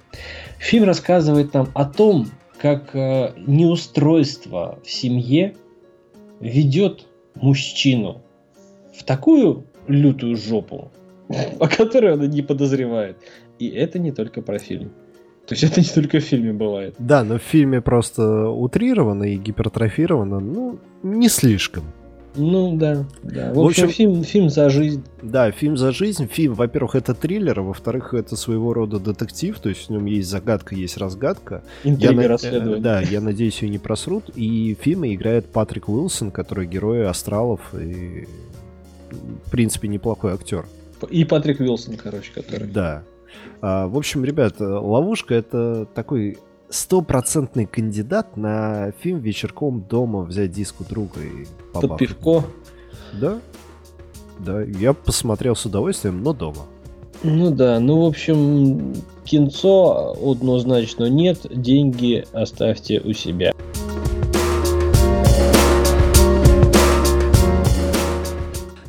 Фильм 0.60 0.86
рассказывает 0.86 1.54
нам 1.54 1.70
о 1.74 1.86
том, 1.86 2.30
как 2.58 2.96
э, 2.96 3.34
неустройство 3.38 4.80
в 4.86 4.90
семье 4.90 5.56
ведет 6.40 7.06
мужчину 7.36 8.22
в 8.96 9.04
такую 9.04 9.66
лютую 9.88 10.38
жопу, 10.38 10.92
о 11.60 11.68
которой 11.68 12.14
он 12.14 12.30
не 12.30 12.42
подозревает. 12.42 13.18
И 13.60 13.68
это 13.68 14.00
не 14.00 14.12
только 14.12 14.42
про 14.42 14.60
фильм. 14.60 14.92
То 15.52 15.56
есть 15.56 15.64
это 15.66 15.82
не 15.82 15.88
только 15.88 16.22
в 16.22 16.24
фильме 16.24 16.54
бывает. 16.54 16.96
Да, 16.98 17.26
но 17.26 17.38
в 17.38 17.42
фильме 17.42 17.82
просто 17.82 18.48
утрировано 18.48 19.24
и 19.26 19.36
гипертрофировано, 19.36 20.40
ну, 20.40 20.80
не 21.04 21.28
слишком. 21.28 21.84
Ну 22.38 22.78
да, 22.78 23.06
да. 23.22 23.52
В, 23.52 23.58
в 23.58 23.66
общем, 23.66 23.84
общем, 23.84 23.90
фильм, 23.90 24.24
фильм 24.24 24.50
за 24.50 24.70
жизнь. 24.70 25.04
Да, 25.22 25.52
фильм 25.52 25.76
за 25.76 25.92
жизнь. 25.92 26.30
Фильм, 26.32 26.54
во-первых, 26.54 26.96
это 26.96 27.14
триллер, 27.14 27.60
а 27.60 27.64
во-вторых, 27.64 28.14
это 28.14 28.38
своего 28.38 28.72
рода 28.72 28.98
детектив, 28.98 29.60
то 29.60 29.68
есть 29.68 29.88
в 29.88 29.90
нем 29.90 30.06
есть 30.06 30.30
загадка, 30.30 30.74
есть 30.74 30.96
разгадка. 30.96 31.64
Интрига 31.84 32.22
я 32.22 32.28
расследования. 32.30 32.82
Да, 32.82 33.02
я 33.02 33.20
надеюсь, 33.20 33.62
ее 33.62 33.68
не 33.68 33.78
просрут. 33.78 34.30
И 34.38 34.78
в 34.80 34.82
фильме 34.82 35.14
играет 35.14 35.48
Патрик 35.48 35.90
Уилсон, 35.90 36.32
который 36.32 36.66
герой 36.66 37.06
Астралов 37.06 37.60
и, 37.76 38.26
в 39.46 39.52
принципе, 39.52 39.90
неплохой 39.90 40.32
актер. 40.32 40.66
И 41.10 41.26
Патрик 41.26 41.60
Уилсон, 41.60 41.98
короче, 41.98 42.32
который. 42.34 42.70
Да. 42.70 43.04
А, 43.62 43.88
в 43.88 43.98
общем, 43.98 44.24
ребят, 44.26 44.56
ловушка 44.60 45.36
это 45.36 45.86
такой 45.94 46.38
стопроцентный 46.70 47.66
кандидат 47.66 48.38
на 48.38 48.92
фильм 49.00 49.20
вечерком 49.20 49.82
дома 49.82 50.22
взять 50.22 50.52
диск 50.52 50.82
у 50.82 50.84
друга 50.84 51.20
и 51.20 51.46
Под 51.74 51.98
пивко. 51.98 52.44
Да. 53.14 53.40
Да, 54.40 54.62
я 54.64 54.94
посмотрел 54.94 55.56
с 55.56 55.66
удовольствием, 55.66 56.24
но 56.24 56.34
дома. 56.34 56.66
Ну 57.24 57.52
да, 57.52 57.80
ну 57.80 58.04
в 58.04 58.08
общем, 58.08 58.96
кинцо 59.24 60.18
однозначно 60.20 61.06
нет, 61.06 61.46
деньги 61.52 62.26
оставьте 62.32 63.00
у 63.00 63.14
себя. 63.14 63.52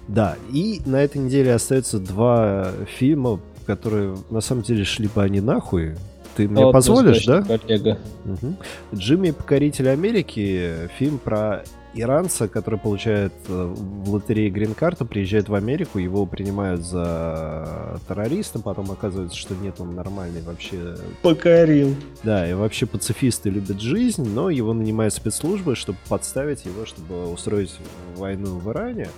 Да, 0.08 0.36
и 0.50 0.80
на 0.86 0.96
этой 1.02 1.18
неделе 1.18 1.54
остается 1.54 1.98
два 1.98 2.72
фильма, 2.98 3.40
которые 3.62 4.16
на 4.30 4.40
самом 4.40 4.62
деле 4.62 4.84
шли 4.84 5.08
бы 5.08 5.22
они 5.22 5.40
нахуй. 5.40 5.94
Ты 6.36 6.48
мне 6.48 6.64
вот 6.64 6.72
позволишь, 6.72 7.26
да? 7.26 7.42
Коллега. 7.42 7.98
Угу. 8.24 8.56
Джимми 8.94 9.32
Покоритель 9.32 9.90
Америки, 9.90 10.88
фильм 10.96 11.18
про 11.18 11.62
иранца, 11.94 12.48
который 12.48 12.78
получает 12.78 13.32
э, 13.48 13.74
в 13.74 14.10
лотерее 14.10 14.50
грин-карту, 14.50 15.04
приезжает 15.04 15.48
в 15.48 15.54
Америку, 15.54 15.98
его 15.98 16.26
принимают 16.26 16.82
за 16.82 18.00
террориста, 18.08 18.58
потом 18.58 18.90
оказывается, 18.90 19.36
что 19.36 19.54
нет, 19.54 19.74
он 19.78 19.94
нормальный 19.94 20.42
вообще. 20.42 20.96
Покорил. 21.22 21.94
Да, 22.22 22.48
и 22.48 22.54
вообще 22.54 22.86
пацифисты 22.86 23.50
любят 23.50 23.80
жизнь, 23.80 24.26
но 24.26 24.50
его 24.50 24.72
нанимают 24.72 25.14
спецслужбы, 25.14 25.76
чтобы 25.76 25.98
подставить 26.08 26.64
его, 26.64 26.86
чтобы 26.86 27.30
устроить 27.30 27.74
войну 28.16 28.58
в 28.58 28.70
Иране. 28.70 29.08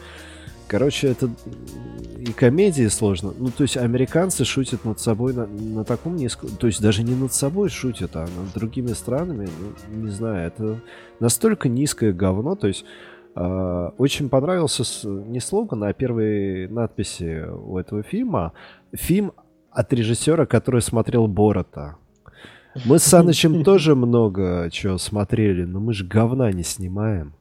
Короче, 0.66 1.08
это 1.08 1.30
и 2.18 2.32
комедии 2.32 2.86
сложно. 2.88 3.34
Ну, 3.38 3.50
то 3.50 3.62
есть 3.62 3.76
американцы 3.76 4.44
шутят 4.44 4.84
над 4.84 4.98
собой 4.98 5.34
на, 5.34 5.46
на 5.46 5.84
таком 5.84 6.16
низком... 6.16 6.48
То 6.50 6.66
есть 6.66 6.80
даже 6.80 7.02
не 7.02 7.14
над 7.14 7.34
собой 7.34 7.68
шутят, 7.68 8.16
а 8.16 8.22
над 8.22 8.54
другими 8.54 8.92
странами. 8.94 9.48
Ну, 9.90 10.04
не 10.04 10.10
знаю, 10.10 10.46
это 10.46 10.80
настолько 11.20 11.68
низкое 11.68 12.12
говно. 12.12 12.54
То 12.56 12.68
есть 12.68 12.86
э, 13.36 13.90
очень 13.98 14.30
понравился 14.30 14.84
с, 14.84 15.04
не 15.04 15.40
слоган, 15.40 15.84
а 15.84 15.92
первые 15.92 16.68
надписи 16.68 17.44
у 17.46 17.76
этого 17.76 18.02
фильма. 18.02 18.52
Фильм 18.92 19.32
от 19.70 19.92
режиссера, 19.92 20.46
который 20.46 20.80
смотрел 20.80 21.26
Борота. 21.26 21.96
Мы 22.86 22.98
с 22.98 23.04
Санычем 23.04 23.64
тоже 23.64 23.94
много 23.94 24.68
чего 24.72 24.96
смотрели, 24.96 25.64
но 25.64 25.78
мы 25.78 25.92
же 25.92 26.06
говна 26.06 26.50
не 26.52 26.62
снимаем. 26.62 27.34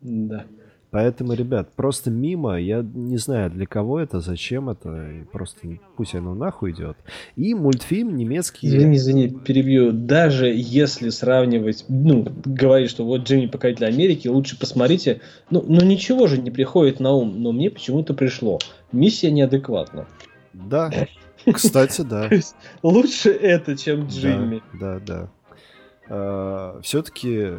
Да. 0.00 0.46
Поэтому, 0.92 1.32
ребят, 1.32 1.72
просто 1.74 2.10
мимо, 2.10 2.60
я 2.60 2.82
не 2.82 3.16
знаю, 3.16 3.50
для 3.50 3.64
кого 3.64 3.98
это, 3.98 4.20
зачем 4.20 4.68
это, 4.68 5.24
просто 5.32 5.78
пусть 5.96 6.14
оно 6.14 6.34
нахуй 6.34 6.72
идет. 6.72 6.98
И 7.34 7.54
мультфильм 7.54 8.14
немецкий... 8.14 8.66
Извини, 8.66 8.96
извини, 8.98 9.28
перебью. 9.30 9.92
Даже 9.92 10.52
если 10.54 11.08
сравнивать, 11.08 11.86
ну, 11.88 12.26
говорить, 12.44 12.90
что 12.90 13.06
вот 13.06 13.22
Джимми 13.22 13.46
Покоритель 13.46 13.86
Америки, 13.86 14.28
лучше 14.28 14.58
посмотрите, 14.58 15.22
ну, 15.48 15.64
ну 15.66 15.80
ничего 15.80 16.26
же 16.26 16.36
не 16.36 16.50
приходит 16.50 17.00
на 17.00 17.12
ум, 17.12 17.42
но 17.42 17.52
мне 17.52 17.70
почему-то 17.70 18.12
пришло. 18.12 18.58
Миссия 18.92 19.30
неадекватна. 19.30 20.06
Да, 20.52 20.90
кстати, 21.50 22.02
да. 22.02 22.28
Лучше 22.82 23.30
это, 23.30 23.78
чем 23.78 24.08
Джимми. 24.08 24.62
Да, 24.78 25.00
да, 25.00 25.30
да. 26.10 26.80
Все-таки 26.82 27.52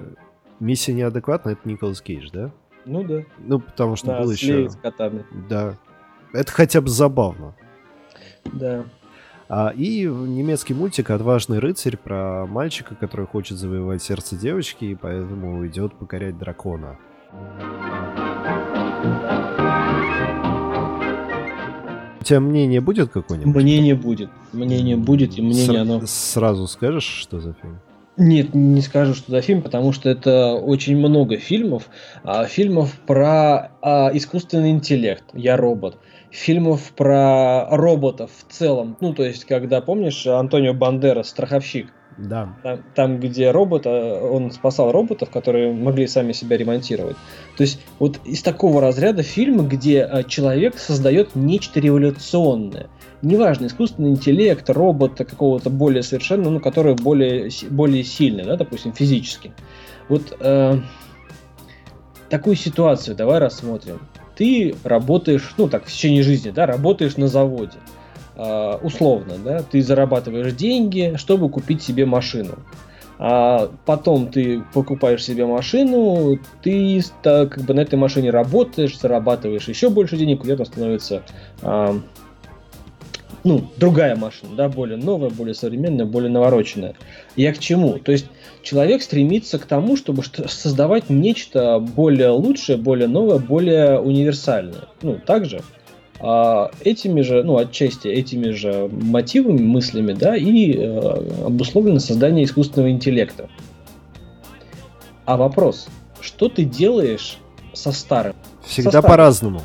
миссия 0.60 0.94
неадекватна, 0.94 1.50
это 1.50 1.68
Николас 1.68 2.00
Кейдж, 2.00 2.30
да? 2.32 2.52
Ну 2.86 3.04
да. 3.04 3.24
Ну, 3.40 3.60
потому 3.60 3.96
что 3.96 4.08
да, 4.08 4.22
был 4.22 4.32
еще... 4.32 4.70
с 4.70 4.76
котами. 4.76 5.26
Да. 5.50 5.76
Это 6.34 6.52
хотя 6.52 6.82
бы 6.82 6.90
забавно. 6.90 7.54
Да. 8.46 8.84
А, 9.50 9.70
и 9.76 10.06
немецкий 10.06 10.74
мультик 10.74 11.10
«Отважный 11.10 11.60
рыцарь» 11.60 11.98
про 11.98 12.46
мальчика, 12.48 12.96
который 12.96 13.28
хочет 13.28 13.58
завоевать 13.58 14.02
сердце 14.02 14.36
девочки, 14.36 14.86
и 14.86 14.96
поэтому 14.96 15.66
идет 15.68 15.94
покорять 15.94 16.38
дракона. 16.38 16.98
У 22.20 22.24
тебя 22.24 22.40
мнение 22.40 22.80
будет 22.80 23.12
какое-нибудь? 23.12 23.54
Мнение 23.54 23.96
будет. 23.96 24.30
Мнение 24.54 24.96
будет, 24.96 25.38
и 25.38 25.42
мнение 25.42 25.66
С- 25.66 25.82
оно... 25.82 26.02
Сразу 26.08 26.68
скажешь, 26.68 27.04
что 27.04 27.40
за 27.42 27.54
фильм? 27.54 27.80
Нет, 28.16 28.54
не 28.54 28.82
скажу, 28.82 29.16
что 29.16 29.32
за 29.32 29.42
фильм, 29.42 29.64
потому 29.64 29.92
что 29.92 30.10
это 30.10 30.54
очень 30.54 30.98
много 30.98 31.38
фильмов. 31.38 31.90
А, 32.24 32.46
фильмов 32.46 33.00
про 33.08 33.72
а, 33.82 34.12
искусственный 34.14 34.70
интеллект. 34.70 35.24
Я 35.34 35.58
робот. 35.58 35.98
Фильмов 36.30 36.92
про 36.96 37.68
роботов 37.72 38.32
в 38.48 38.52
целом. 38.52 38.98
Ну, 39.02 39.14
то 39.14 39.24
есть, 39.24 39.46
когда, 39.46 39.82
помнишь, 39.82 40.28
Антонио 40.28 40.74
Бандера, 40.74 41.24
страховщик. 41.24 41.92
Да. 42.18 42.56
Там, 42.62 42.84
там, 42.94 43.20
где 43.20 43.50
робот, 43.50 43.88
он 43.88 44.52
спасал 44.52 44.92
роботов, 44.92 45.32
которые 45.32 45.74
могли 45.74 46.06
сами 46.06 46.34
себя 46.34 46.58
ремонтировать. 46.58 47.18
То 47.58 47.64
есть, 47.64 47.82
вот 47.98 48.20
из 48.26 48.44
такого 48.44 48.80
разряда 48.82 49.24
фильмы, 49.24 49.68
где 49.68 50.04
а, 50.04 50.24
человек 50.24 50.78
создает 50.78 51.36
нечто 51.36 51.80
революционное 51.80 52.90
неважно, 53.24 53.68
искусственный 53.68 54.12
интеллект, 54.12 54.70
робот 54.70 55.18
какого-то 55.18 55.70
более 55.70 56.04
совершенного, 56.04 56.52
ну, 56.52 56.60
который 56.60 56.94
более, 56.96 57.50
более 57.70 58.04
сильный, 58.04 58.44
да, 58.44 58.58
допустим, 58.58 58.94
физически. 58.94 59.54
Вот 60.10 60.36
э, 60.40 60.80
такую 62.30 62.56
ситуацию 62.56 63.16
давай 63.16 63.40
рассмотрим. 63.40 64.00
Ты 64.36 64.76
работаешь, 64.84 65.54
ну, 65.58 65.68
так, 65.68 65.86
в 65.86 65.92
течение 65.92 66.24
жизни, 66.24 66.52
да, 66.52 66.66
работаешь 66.66 67.18
на 67.18 67.28
заводе. 67.28 67.78
Э, 68.36 68.78
условно, 68.82 69.36
да, 69.44 69.62
ты 69.64 69.82
зарабатываешь 69.82 70.54
деньги, 70.54 71.14
чтобы 71.18 71.50
купить 71.50 71.82
себе 71.82 72.06
машину. 72.06 72.56
А 73.20 73.70
потом 73.86 74.28
ты 74.28 74.64
покупаешь 74.74 75.24
себе 75.24 75.46
машину, 75.46 76.40
ты 76.62 77.02
как 77.22 77.62
бы 77.62 77.74
на 77.74 77.82
этой 77.82 77.96
машине 77.96 78.32
работаешь, 78.32 79.00
зарабатываешь 79.00 79.70
еще 79.70 79.90
больше 79.90 80.18
денег, 80.18 80.44
где-то 80.44 80.66
становится 80.66 81.24
э, 81.62 82.00
ну, 83.44 83.66
другая 83.78 84.16
машина, 84.16 84.56
да, 84.56 84.70
более 84.70 84.98
новая, 84.98 85.30
более 85.30 85.54
современная, 85.54 86.06
более 86.06 86.30
навороченная. 86.30 86.96
Я 87.36 87.54
к 87.54 87.60
чему? 87.60 88.00
То 88.00 88.12
есть 88.12 88.28
человек 88.62 89.02
стремится 89.02 89.60
к 89.60 89.66
тому, 89.66 89.98
чтобы 89.98 90.24
создавать 90.24 91.10
нечто 91.10 91.80
более 91.80 92.30
лучшее, 92.30 92.78
более 92.78 93.08
новое, 93.08 93.40
более 93.40 94.00
универсальное. 94.00 94.88
Ну, 95.02 95.20
также 95.26 95.62
а, 96.20 96.72
этими 96.82 97.22
же, 97.22 97.44
ну, 97.44 97.58
отчасти 97.58 98.08
этими 98.08 98.52
же 98.52 98.90
мотивами, 98.90 99.62
мыслями, 99.62 100.14
да, 100.14 100.38
и 100.38 100.74
э, 100.78 101.46
обусловлено 101.46 102.00
создание 102.00 102.46
искусственного 102.46 102.92
интеллекта. 102.92 103.50
А 105.26 105.36
вопрос, 105.36 105.88
что 106.22 106.48
ты 106.48 106.64
делаешь 106.64 107.38
со 107.74 107.92
старым? 107.92 108.36
Всегда 108.66 109.02
по-разному 109.02 109.62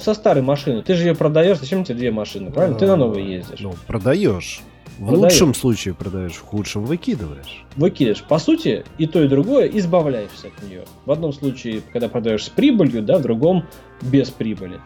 со 0.00 0.14
старой 0.14 0.42
машины. 0.42 0.82
Ты 0.82 0.94
же 0.94 1.06
ее 1.06 1.14
продаешь, 1.14 1.58
зачем 1.58 1.84
тебе 1.84 1.96
две 1.98 2.10
машины, 2.10 2.50
правильно? 2.50 2.76
А, 2.76 2.78
Ты 2.78 2.86
на 2.86 2.96
новой 2.96 3.24
ездишь. 3.24 3.60
Ну, 3.60 3.74
продаешь. 3.86 4.60
В 4.98 5.06
продаешь. 5.06 5.32
лучшем 5.32 5.54
случае 5.54 5.94
продаешь, 5.94 6.32
в 6.32 6.42
худшем 6.42 6.84
выкидываешь. 6.84 7.64
Выкидываешь. 7.76 8.22
По 8.24 8.38
сути, 8.38 8.84
и 8.98 9.06
то, 9.06 9.22
и 9.22 9.28
другое 9.28 9.66
избавляешься 9.68 10.48
от 10.48 10.68
нее. 10.68 10.84
В 11.06 11.12
одном 11.12 11.32
случае, 11.32 11.82
когда 11.92 12.08
продаешь 12.08 12.44
с 12.44 12.48
прибылью, 12.48 13.02
да, 13.02 13.18
в 13.18 13.22
другом 13.22 13.64
без 14.02 14.30
прибыли. 14.30 14.80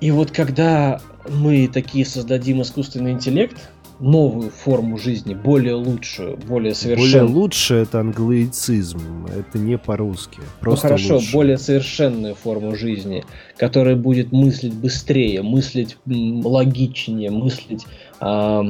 И 0.00 0.10
вот 0.10 0.32
когда 0.32 1.00
мы 1.28 1.68
такие 1.68 2.04
создадим 2.04 2.60
искусственный 2.62 3.12
интеллект, 3.12 3.70
новую 4.02 4.50
форму 4.50 4.98
жизни, 4.98 5.32
более 5.32 5.74
лучшую, 5.74 6.36
более 6.36 6.74
совершенную. 6.74 7.28
Более 7.28 7.42
лучшее 7.42 7.82
это 7.84 8.00
англоицизм, 8.00 9.26
это 9.26 9.58
не 9.58 9.78
по-русски. 9.78 10.38
Ну, 10.38 10.44
просто 10.60 10.88
ну 10.88 10.94
хорошо, 10.94 11.14
лучше. 11.14 11.32
более 11.32 11.56
совершенную 11.56 12.34
форму 12.34 12.74
жизни, 12.74 13.24
которая 13.56 13.94
будет 13.94 14.32
мыслить 14.32 14.74
быстрее, 14.74 15.42
мыслить 15.42 15.96
логичнее, 16.04 17.30
мыслить 17.30 17.86
а, 18.18 18.62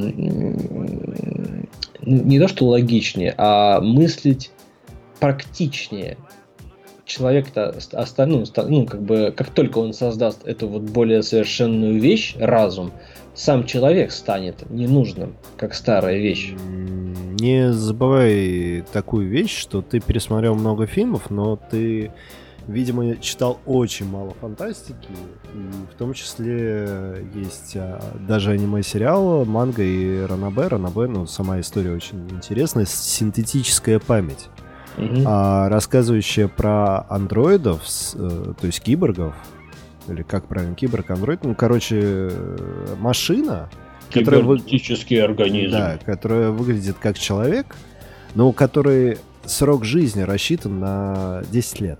не 2.05 2.39
то 2.39 2.47
что 2.47 2.67
логичнее, 2.67 3.33
а 3.37 3.81
мыслить 3.81 4.51
практичнее. 5.19 6.17
Человек-то 7.05 7.75
остальным, 7.91 8.45
ну, 8.55 8.63
ну, 8.69 8.85
как 8.85 9.01
бы, 9.01 9.33
как 9.35 9.49
только 9.49 9.79
он 9.79 9.93
создаст 9.93 10.45
эту 10.45 10.67
вот 10.67 10.83
более 10.83 11.21
совершенную 11.21 11.99
вещь, 11.99 12.35
разум, 12.39 12.93
сам 13.33 13.65
человек 13.65 14.11
станет 14.11 14.69
ненужным, 14.69 15.35
как 15.57 15.73
старая 15.73 16.17
вещь. 16.17 16.53
Не 17.39 17.73
забывай 17.73 18.83
такую 18.93 19.27
вещь, 19.27 19.57
что 19.57 19.81
ты 19.81 19.99
пересмотрел 19.99 20.55
много 20.55 20.85
фильмов, 20.85 21.29
но 21.29 21.55
ты, 21.55 22.11
видимо, 22.67 23.17
читал 23.17 23.59
очень 23.65 24.07
мало 24.07 24.33
фантастики. 24.39 25.09
И 25.53 25.93
в 25.93 25.97
том 25.97 26.13
числе 26.13 27.27
есть 27.33 27.75
а, 27.75 28.01
даже 28.27 28.51
аниме-сериал 28.51 29.45
«Манга» 29.45 29.83
и 29.83 30.21
«Ранабе». 30.21 30.67
«Ранабе», 30.67 31.07
ну, 31.07 31.25
сама 31.25 31.59
история 31.59 31.91
очень 31.91 32.29
интересная. 32.29 32.85
Синтетическая 32.85 33.99
память. 33.99 34.49
Угу. 34.97 35.23
А, 35.25 35.69
рассказывающая 35.69 36.47
про 36.47 37.05
андроидов, 37.09 37.81
э, 38.13 38.53
то 38.59 38.67
есть 38.67 38.79
киборгов, 38.81 39.33
или 40.07 40.23
как 40.23 40.47
правильно, 40.47 40.75
киборг, 40.75 41.11
андроид, 41.11 41.43
ну, 41.43 41.55
короче, 41.55 42.31
машина, 42.99 43.69
которая, 44.11 44.41
вы... 44.41 44.59
организм. 45.23 45.71
Да, 45.71 45.97
которая 46.03 46.51
выглядит 46.51 46.97
как 46.99 47.17
человек, 47.17 47.75
но 48.35 48.49
у 48.49 48.53
которой 48.53 49.17
срок 49.45 49.83
жизни 49.85 50.21
рассчитан 50.21 50.79
на 50.79 51.43
10 51.51 51.81
лет. 51.81 51.99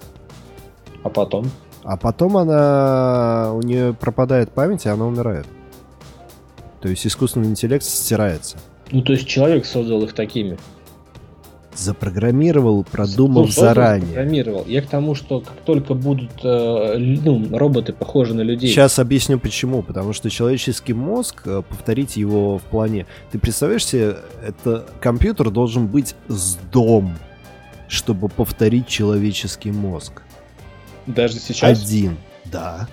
А 1.04 1.10
потом? 1.10 1.50
А 1.84 1.98
потом 1.98 2.38
она, 2.38 3.52
у 3.54 3.62
нее 3.62 3.94
пропадает 3.94 4.52
память, 4.52 4.86
и 4.86 4.90
она 4.90 5.06
умирает. 5.06 5.46
То 6.82 6.90
есть 6.90 7.06
искусственный 7.06 7.48
интеллект 7.48 7.84
стирается. 7.84 8.58
Ну, 8.92 9.02
то 9.02 9.14
есть 9.14 9.28
человек 9.28 9.66
создал 9.66 10.04
их 10.04 10.14
такими 10.14 10.58
запрограммировал, 11.76 12.84
продумав 12.84 13.48
ну, 13.48 13.52
заранее. 13.52 14.08
Запрограммировал. 14.08 14.66
Я 14.68 14.82
к 14.82 14.88
тому, 14.88 15.16
что 15.16 15.42
как 15.42 15.58
только 15.66 15.94
будут 15.94 16.32
э, 16.44 16.98
ну, 16.98 17.48
роботы 17.58 17.94
похожи 17.94 18.34
на 18.34 18.42
людей. 18.42 18.70
Сейчас 18.70 19.00
объясню 19.00 19.40
почему. 19.40 19.82
Потому 19.82 20.14
что 20.14 20.30
человеческий 20.30 20.94
мозг, 20.94 21.42
э, 21.46 21.62
повторить 21.68 22.18
его 22.18 22.58
в 22.58 22.64
плане. 22.64 23.06
Ты 23.32 23.40
представляешь 23.40 23.86
себе, 23.86 24.18
это 24.46 24.86
компьютер 25.00 25.50
должен 25.50 25.88
быть 25.88 26.16
с 26.28 26.56
дом, 26.72 27.16
чтобы 27.88 28.30
повторить 28.30 28.88
человеческий 28.88 29.72
мозг. 29.72 30.22
Даже 31.06 31.40
сейчас? 31.40 31.84
Один, 31.84 32.18
да. 32.46 32.88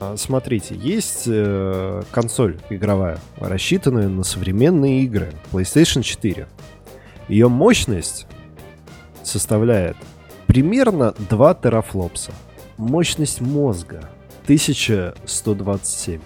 А, 0.00 0.16
смотрите, 0.16 0.74
есть 0.74 1.24
э, 1.26 2.02
консоль 2.10 2.58
игровая, 2.70 3.18
рассчитанная 3.38 4.08
на 4.08 4.24
современные 4.24 5.02
игры. 5.02 5.32
PlayStation 5.52 6.02
4. 6.02 6.48
Ее 7.28 7.48
мощность 7.48 8.26
составляет 9.22 9.96
примерно 10.46 11.14
2 11.30 11.54
терафлопса. 11.54 12.32
Мощность 12.76 13.40
мозга 13.40 14.08
1127. 14.44 16.20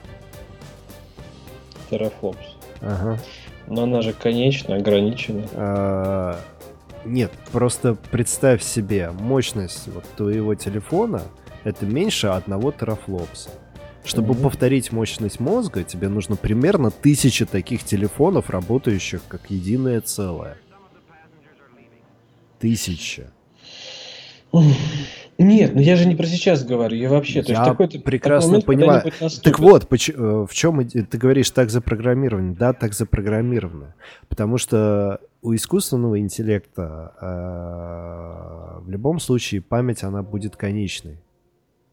Терафлопс. 1.90 2.38
Ага. 2.80 3.18
Но 3.66 3.82
она 3.82 4.02
же 4.02 4.12
конечна, 4.12 4.76
ограничена. 4.76 5.44
А, 5.52 6.40
нет, 7.04 7.32
просто 7.52 7.94
представь 8.10 8.62
себе, 8.62 9.10
мощность 9.10 9.88
вот 9.88 10.04
твоего 10.16 10.54
телефона 10.54 11.22
это 11.64 11.84
меньше 11.84 12.28
одного 12.28 12.70
терафлопса. 12.70 13.50
Чтобы 14.04 14.34
mm-hmm. 14.34 14.42
повторить 14.42 14.92
мощность 14.92 15.40
мозга, 15.40 15.82
тебе 15.82 16.08
нужно 16.08 16.36
примерно 16.36 16.92
тысяча 16.92 17.44
таких 17.44 17.82
телефонов, 17.82 18.50
работающих 18.50 19.20
как 19.26 19.50
единое 19.50 20.00
целое. 20.00 20.56
Тысяча. 22.58 23.32
Нет, 25.38 25.74
ну 25.74 25.80
я 25.82 25.96
же 25.96 26.08
не 26.08 26.14
про 26.14 26.24
сейчас 26.26 26.64
говорю, 26.64 26.96
я 26.96 27.10
вообще. 27.10 27.42
То 27.42 27.52
я 27.52 27.58
есть 27.58 27.70
такой, 27.70 27.88
прекрасно 28.00 28.60
такой 28.60 28.76
момент, 28.76 29.02
понимаю. 29.02 29.30
Так 29.42 29.58
вот, 29.58 29.86
э, 29.92 30.46
в 30.48 30.54
чем 30.54 30.88
ты 30.88 31.18
говоришь 31.18 31.50
так 31.50 31.68
запрограммировано? 31.68 32.54
Да, 32.54 32.72
так 32.72 32.94
запрограммировано. 32.94 33.94
Потому 34.28 34.56
что 34.56 35.20
у 35.42 35.54
искусственного 35.54 36.20
интеллекта 36.20 37.12
э, 37.20 38.80
в 38.80 38.88
любом 38.88 39.20
случае 39.20 39.60
память, 39.60 40.04
она 40.04 40.22
будет 40.22 40.56
конечной. 40.56 41.20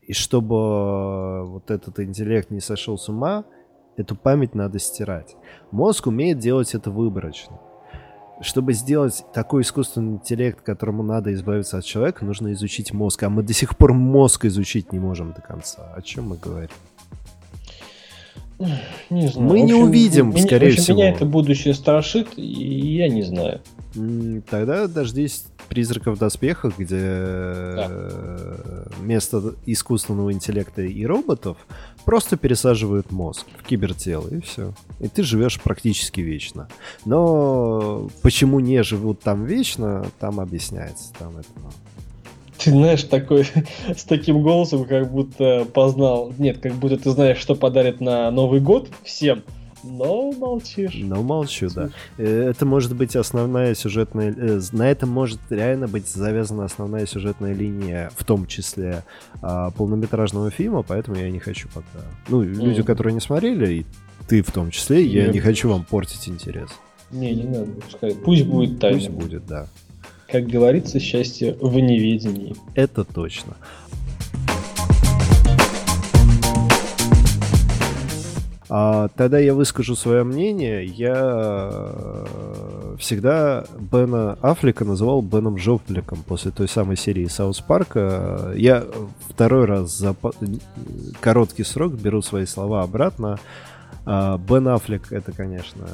И 0.03 0.13
чтобы 0.13 1.45
вот 1.45 1.69
этот 1.69 1.99
интеллект 1.99 2.49
не 2.49 2.61
сошел 2.61 2.97
с 2.97 3.09
ума, 3.09 3.43
эту 3.97 4.15
память 4.15 4.55
надо 4.55 4.79
стирать. 4.79 5.35
Мозг 5.71 6.07
умеет 6.07 6.39
делать 6.39 6.73
это 6.75 6.91
выборочно 6.91 7.59
чтобы 8.41 8.73
сделать 8.73 9.23
такой 9.33 9.61
искусственный 9.61 10.13
интеллект, 10.13 10.61
которому 10.61 11.03
надо 11.03 11.33
избавиться 11.33 11.77
от 11.77 11.85
человека, 11.85 12.25
нужно 12.25 12.51
изучить 12.53 12.93
мозг. 12.93 13.23
А 13.23 13.29
мы 13.29 13.43
до 13.43 13.53
сих 13.53 13.77
пор 13.77 13.93
мозг 13.93 14.45
изучить 14.45 14.91
не 14.91 14.99
можем 14.99 15.33
до 15.33 15.41
конца. 15.41 15.93
О 15.95 16.01
чем 16.01 16.29
мы 16.29 16.37
говорим? 16.37 16.69
Не 19.09 19.27
знаю. 19.27 19.49
Мы 19.49 19.61
общем, 19.61 19.65
не 19.65 19.73
увидим, 19.73 20.29
меня, 20.29 20.43
скорее 20.43 20.67
общем, 20.69 20.83
всего. 20.83 20.97
Меня 20.99 21.11
это 21.11 21.25
будущее 21.25 21.73
страшит, 21.73 22.37
и 22.37 22.95
я 22.95 23.09
не 23.09 23.23
знаю. 23.23 23.61
Тогда 24.49 24.87
дождись 24.87 25.45
призраков 25.69 26.17
в 26.17 26.19
доспехах, 26.19 26.77
где 26.77 26.99
да. 26.99 27.89
вместо 28.99 29.55
искусственного 29.65 30.31
интеллекта 30.31 30.81
и 30.81 31.05
роботов 31.05 31.57
просто 32.05 32.37
пересаживают 32.37 33.11
мозг 33.11 33.45
в 33.57 33.63
кибертело, 33.63 34.27
и 34.27 34.41
все. 34.41 34.73
И 34.99 35.07
ты 35.07 35.23
живешь 35.23 35.59
практически 35.59 36.21
вечно. 36.21 36.67
Но 37.05 38.09
почему 38.21 38.59
не 38.59 38.83
живут 38.83 39.21
там 39.21 39.45
вечно, 39.45 40.05
там 40.19 40.39
объясняется. 40.39 41.13
Там 41.17 41.37
это, 41.37 41.49
ну. 41.55 41.69
Ты 42.57 42.71
знаешь, 42.71 43.03
такой, 43.03 43.47
с 43.95 44.03
таким 44.03 44.41
голосом, 44.41 44.85
как 44.85 45.11
будто 45.11 45.65
познал... 45.73 46.33
Нет, 46.37 46.59
как 46.59 46.73
будто 46.73 46.97
ты 46.97 47.11
знаешь, 47.11 47.37
что 47.37 47.55
подарит 47.55 47.99
на 47.99 48.29
Новый 48.31 48.59
год 48.59 48.89
всем. 49.03 49.43
Но 49.83 50.31
молчишь. 50.31 50.95
Но 50.95 51.21
молчу, 51.21 51.69
да. 51.73 51.89
Э, 52.17 52.49
это 52.49 52.65
может 52.65 52.95
быть 52.95 53.15
основная 53.15 53.75
сюжетная... 53.75 54.33
Э, 54.35 54.61
на 54.71 54.89
этом 54.89 55.09
может 55.09 55.39
реально 55.49 55.87
быть 55.87 56.07
завязана 56.07 56.65
основная 56.65 57.05
сюжетная 57.05 57.53
линия, 57.53 58.11
в 58.15 58.23
том 58.23 58.47
числе 58.47 59.03
а, 59.41 59.71
полнометражного 59.71 60.51
фильма, 60.51 60.83
поэтому 60.83 61.17
я 61.17 61.29
не 61.29 61.39
хочу 61.39 61.67
пока... 61.73 62.05
Ну, 62.29 62.41
люди, 62.41 62.81
mm. 62.81 62.83
которые 62.83 63.13
не 63.13 63.19
смотрели, 63.19 63.73
и 63.73 63.85
ты 64.27 64.41
в 64.41 64.51
том 64.51 64.71
числе, 64.71 65.03
я 65.05 65.27
не 65.27 65.39
хочу 65.39 65.69
вам 65.69 65.83
портить 65.83 66.29
интерес. 66.29 66.69
Не, 67.11 67.33
не 67.33 67.43
надо. 67.43 67.71
Пускай. 67.71 68.15
Пусть 68.15 68.45
будет 68.45 68.79
тайна. 68.79 68.97
Пусть 68.97 69.09
будет, 69.09 69.45
да. 69.45 69.67
Как 70.27 70.47
говорится, 70.47 70.99
счастье 70.99 71.55
в 71.61 71.77
неведении. 71.77 72.55
Это 72.73 73.03
точно. 73.03 73.55
А, 78.75 79.07
тогда 79.09 79.37
я 79.37 79.53
выскажу 79.53 79.95
свое 79.95 80.23
мнение. 80.23 80.83
Я 80.83 81.69
э, 81.71 82.95
всегда 82.97 83.65
Бена 83.77 84.35
Аффлека 84.41 84.83
называл 84.83 85.21
Беном 85.21 85.59
Жопликом 85.59 86.23
после 86.23 86.49
той 86.49 86.67
самой 86.67 86.97
серии 86.97 87.27
Саус 87.27 87.61
Парка. 87.61 88.51
Я 88.55 88.83
второй 89.29 89.65
раз 89.65 89.95
за 89.95 90.15
короткий 91.19 91.63
срок 91.63 91.93
беру 91.93 92.23
свои 92.23 92.47
слова 92.47 92.81
обратно. 92.81 93.37
А, 94.07 94.39
Бен 94.39 94.67
Аффлек 94.67 95.11
это, 95.11 95.33
конечно, 95.33 95.87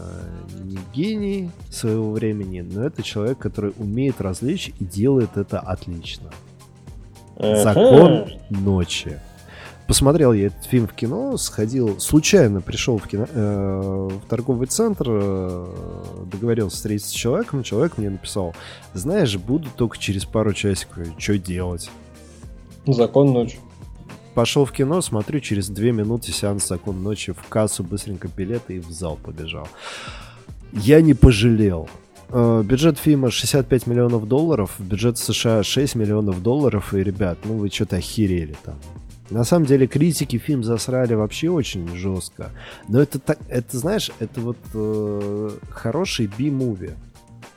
не 0.64 0.80
гений 0.94 1.52
своего 1.70 2.14
времени, 2.14 2.62
но 2.62 2.86
это 2.86 3.04
человек, 3.04 3.40
который 3.40 3.74
умеет 3.78 4.22
развлечь 4.22 4.72
и 4.80 4.86
делает 4.86 5.36
это 5.36 5.60
отлично. 5.60 6.32
Закон 7.38 8.30
ночи. 8.50 9.20
Посмотрел 9.90 10.34
я 10.34 10.48
этот 10.48 10.66
фильм 10.66 10.88
в 10.88 10.94
кино, 10.94 11.36
сходил, 11.38 12.00
случайно 12.00 12.62
пришел 12.62 13.00
в, 13.00 13.08
кино, 13.08 13.26
э, 13.28 14.10
в 14.24 14.30
торговый 14.30 14.68
центр, 14.68 15.06
э, 15.10 15.66
договорился 16.32 16.76
встретиться 16.76 17.10
с 17.10 17.14
человеком, 17.14 17.64
человек 17.64 17.98
мне 17.98 18.12
написал, 18.12 18.54
знаешь, 18.94 19.36
буду 19.38 19.68
только 19.76 19.98
через 19.98 20.26
пару 20.26 20.54
часиков, 20.54 21.08
что 21.18 21.40
делать? 21.40 21.90
Закон 22.86 23.34
ночи 23.34 23.58
пошел 24.36 24.64
в 24.64 24.72
кино, 24.72 25.02
смотрю, 25.02 25.40
через 25.40 25.70
две 25.70 25.92
минуты 25.92 26.32
сеанс 26.32 26.68
«Закон 26.68 27.02
ночи» 27.02 27.34
в 27.34 27.42
кассу, 27.50 27.84
быстренько 27.84 28.28
билеты 28.28 28.76
и 28.76 28.80
в 28.80 28.92
зал 28.92 29.18
побежал. 29.22 29.68
Я 30.72 31.02
не 31.02 31.16
пожалел. 31.16 31.90
Uh, 32.30 32.64
бюджет 32.64 33.00
фильма 33.00 33.32
65 33.32 33.88
миллионов 33.88 34.28
долларов, 34.28 34.76
бюджет 34.78 35.18
США 35.18 35.64
6 35.64 35.96
миллионов 35.96 36.44
долларов, 36.44 36.94
и, 36.94 37.04
ребят, 37.04 37.40
ну 37.44 37.56
вы 37.56 37.70
что-то 37.70 37.96
охерели 37.96 38.56
там. 38.64 38.76
На 39.30 39.44
самом 39.44 39.66
деле 39.66 39.88
критики 39.88 40.38
фильм 40.38 40.64
засрали 40.64 41.14
вообще 41.14 41.50
очень 41.50 41.88
жестко. 41.96 42.52
Но 42.88 43.00
это 43.02 43.20
так, 43.20 43.38
это 43.48 43.78
знаешь, 43.78 44.12
это 44.20 44.42
вот 44.42 44.58
э, 44.74 45.50
хороший 45.70 46.26
би-муви. 46.26 46.94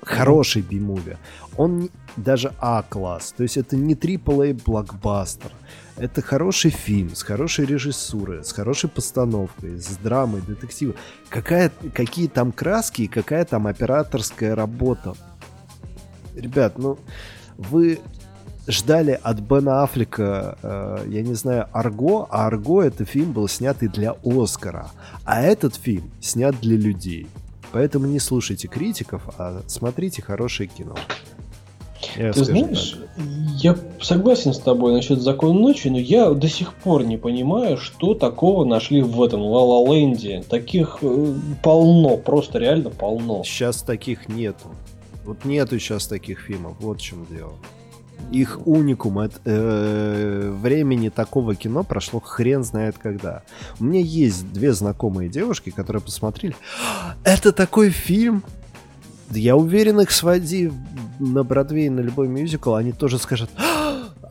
Хороший 0.03 0.63
би-муви. 0.63 1.17
Он 1.57 1.89
даже 2.17 2.53
А-класс. 2.59 3.33
То 3.37 3.43
есть 3.43 3.57
это 3.57 3.77
не 3.77 3.95
AAA 3.95 4.61
блокбастер. 4.65 5.51
Это 5.97 6.21
хороший 6.23 6.71
фильм 6.71 7.15
с 7.15 7.23
хорошей 7.23 7.67
режиссурой, 7.67 8.45
с 8.45 8.53
хорошей 8.53 8.91
постановкой, 8.91 9.79
с 9.79 9.97
драмой, 9.97 10.41
детективом. 10.41 10.97
Какая, 11.29 11.71
какие 11.95 12.29
там 12.29 12.53
краски 12.53 13.03
и 13.03 13.09
какая 13.09 13.45
там 13.45 13.67
операторская 13.67 14.55
работа. 14.55 15.15
Ребят, 16.35 16.79
ну, 16.79 16.99
вы 17.57 18.01
ждали 18.67 19.19
от 19.23 19.41
Бена 19.41 19.83
Аффлека, 19.83 20.57
э, 20.63 21.05
я 21.09 21.23
не 21.23 21.35
знаю, 21.35 21.69
Арго, 21.73 22.27
а 22.31 22.47
Арго 22.47 22.83
это 22.83 23.05
фильм 23.05 23.33
был 23.33 23.49
снят 23.49 23.83
и 23.83 23.89
для 23.89 24.15
Оскара, 24.25 24.91
а 25.25 25.43
этот 25.43 25.75
фильм 25.75 26.11
снят 26.21 26.55
для 26.61 26.77
людей. 26.77 27.27
Поэтому 27.73 28.07
не 28.07 28.19
слушайте 28.19 28.69
критиков, 28.69 29.23
а 29.39 29.63
смотрите 29.67 30.23
хорошее 30.23 30.69
кино. 30.69 30.95
Я 32.17 32.33
Ты 32.33 32.45
знаешь, 32.45 32.99
так. 33.17 33.25
я 33.59 33.77
согласен 34.01 34.53
с 34.53 34.59
тобой 34.59 34.93
насчет 34.93 35.21
закона 35.21 35.59
ночи, 35.59 35.89
но 35.89 35.99
я 35.99 36.31
до 36.31 36.49
сих 36.49 36.75
пор 36.75 37.05
не 37.05 37.17
понимаю, 37.17 37.77
что 37.77 38.15
такого 38.15 38.65
нашли 38.65 39.03
в 39.03 39.23
этом 39.23 39.41
Ла 39.41 39.95
Ленде. 39.95 40.43
Таких 40.49 40.99
э, 41.01 41.35
полно, 41.63 42.17
просто 42.17 42.59
реально 42.59 42.91
полно. 42.91 43.45
Сейчас 43.45 43.83
таких 43.83 44.29
нету. 44.29 44.67
Вот 45.25 45.45
нету 45.45 45.79
сейчас 45.79 46.07
таких 46.09 46.41
фильмов, 46.41 46.77
вот 46.81 46.99
в 46.99 47.03
чем 47.03 47.25
дело. 47.31 47.53
Их 48.33 48.67
уникум 48.67 49.19
от 49.19 49.41
э, 49.45 50.51
времени 50.51 51.11
такого 51.11 51.55
кино 51.55 51.85
прошло 51.85 52.19
хрен 52.19 52.65
знает 52.65 52.97
когда. 52.97 53.43
У 53.79 53.85
меня 53.85 54.01
есть 54.01 54.51
две 54.53 54.73
знакомые 54.73 55.29
девушки, 55.29 55.69
которые 55.71 56.03
посмотрели. 56.03 56.57
Это 57.25 57.53
такой 57.53 57.91
фильм, 57.91 58.43
я 59.31 59.55
уверен, 59.55 60.01
их 60.01 60.11
своди 60.11 60.73
на 61.19 61.45
Бродвей, 61.45 61.91
на 61.91 62.01
любой 62.01 62.29
мюзикл, 62.29 62.75
они 62.75 62.93
тоже 62.93 63.19
скажут... 63.19 63.51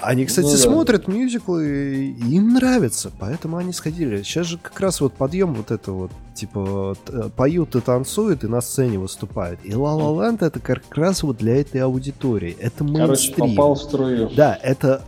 Они, 0.01 0.25
кстати, 0.25 0.47
ну, 0.47 0.51
да. 0.51 0.57
смотрят 0.57 1.07
мюзиклы, 1.07 2.15
и 2.17 2.35
им 2.35 2.53
нравится, 2.53 3.11
поэтому 3.19 3.57
они 3.57 3.71
сходили. 3.71 4.23
Сейчас 4.23 4.47
же 4.47 4.57
как 4.57 4.79
раз 4.79 4.99
вот 5.01 5.13
подъем 5.13 5.53
вот 5.53 5.71
это 5.71 5.91
вот, 5.91 6.11
типа, 6.33 6.95
поют 7.35 7.75
и 7.75 7.81
танцуют, 7.81 8.43
и 8.43 8.47
на 8.47 8.61
сцене 8.61 8.97
выступают. 8.97 9.59
И 9.63 9.71
La 9.71 9.97
La 9.97 10.15
Land 10.15 10.45
это 10.45 10.59
как 10.59 10.83
раз 10.95 11.23
вот 11.23 11.37
для 11.37 11.61
этой 11.61 11.81
аудитории. 11.81 12.55
Это 12.59 12.83
мейнстрим. 12.83 13.35
Короче, 13.35 13.55
попал 13.55 13.75
в 13.75 13.81
струю. 13.81 14.29
Да, 14.35 14.57
это 14.61 15.03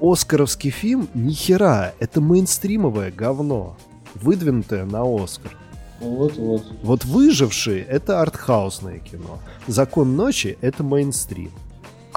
оскаровский 0.00 0.70
фильм, 0.70 1.08
ни 1.14 1.32
хера, 1.32 1.92
это 1.98 2.20
мейнстримовое 2.20 3.10
говно, 3.10 3.76
выдвинутое 4.14 4.84
на 4.84 5.02
Оскар. 5.02 5.52
Вот-вот. 6.00 6.62
Вот 6.82 7.04
«Выжившие»— 7.04 7.82
это 7.88 8.22
артхаусное 8.22 8.98
кино. 8.98 9.40
«Закон 9.66 10.16
ночи»— 10.16 10.56
это 10.60 10.84
мейнстрим. 10.84 11.50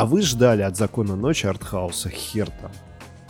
А 0.01 0.05
вы 0.07 0.23
ждали 0.23 0.63
от 0.63 0.75
«Закона 0.77 1.15
ночи» 1.15 1.45
артхауса 1.45 2.09
хер 2.09 2.49
там. 2.49 2.71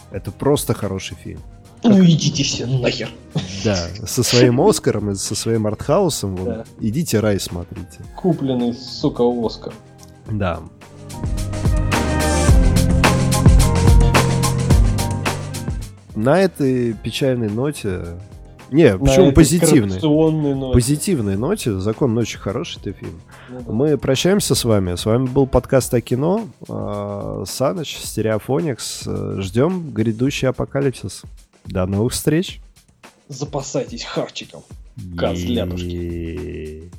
Это 0.10 0.32
просто 0.32 0.74
хороший 0.74 1.18
фильм. 1.18 1.42
Ну 1.84 1.98
как... 1.98 2.06
идите 2.06 2.44
все 2.44 2.66
нахер. 2.66 3.10
Да, 3.66 3.76
со 4.06 4.24
своим 4.24 4.62
Оскаром 4.66 5.12
и 5.12 5.16
со 5.16 5.36
своим 5.36 5.68
артхаусом 5.68 6.38
вон, 6.38 6.46
да. 6.46 6.66
идите 6.80 7.20
рай 7.20 7.42
смотрите. 7.42 8.00
Купленный, 8.16 8.74
сука, 8.74 9.22
Оскар. 9.22 9.74
Да. 10.32 10.62
на 16.16 16.40
этой 16.40 16.94
печальной 16.94 17.50
ноте... 17.50 18.18
Не, 18.72 18.98
почему 18.98 19.34
позитивной? 19.34 20.00
Ноте. 20.02 20.74
Позитивной 20.74 21.36
ноте. 21.38 21.78
Закон 21.80 22.14
ночи 22.14 22.38
хороший 22.38 22.82
ты 22.82 22.94
фильм. 22.94 23.20
Ну, 23.50 23.62
да. 23.62 23.72
Мы 23.72 23.98
прощаемся 23.98 24.56
с 24.56 24.64
вами. 24.64 24.96
С 24.96 25.06
вами 25.06 25.28
был 25.28 25.46
подкаст 25.46 25.94
о 25.94 26.00
кино. 26.00 26.48
А, 26.70 27.44
Саныч, 27.46 27.98
Стереофоникс. 27.98 29.08
Ждем 29.40 29.92
грядущий 29.92 30.48
апокалипсис. 30.48 31.24
До 31.66 31.86
новых 31.86 32.14
встреч. 32.14 32.62
Запасайтесь 33.28 34.06
харчиком. 34.06 34.62
Козлятушки. 35.18 36.90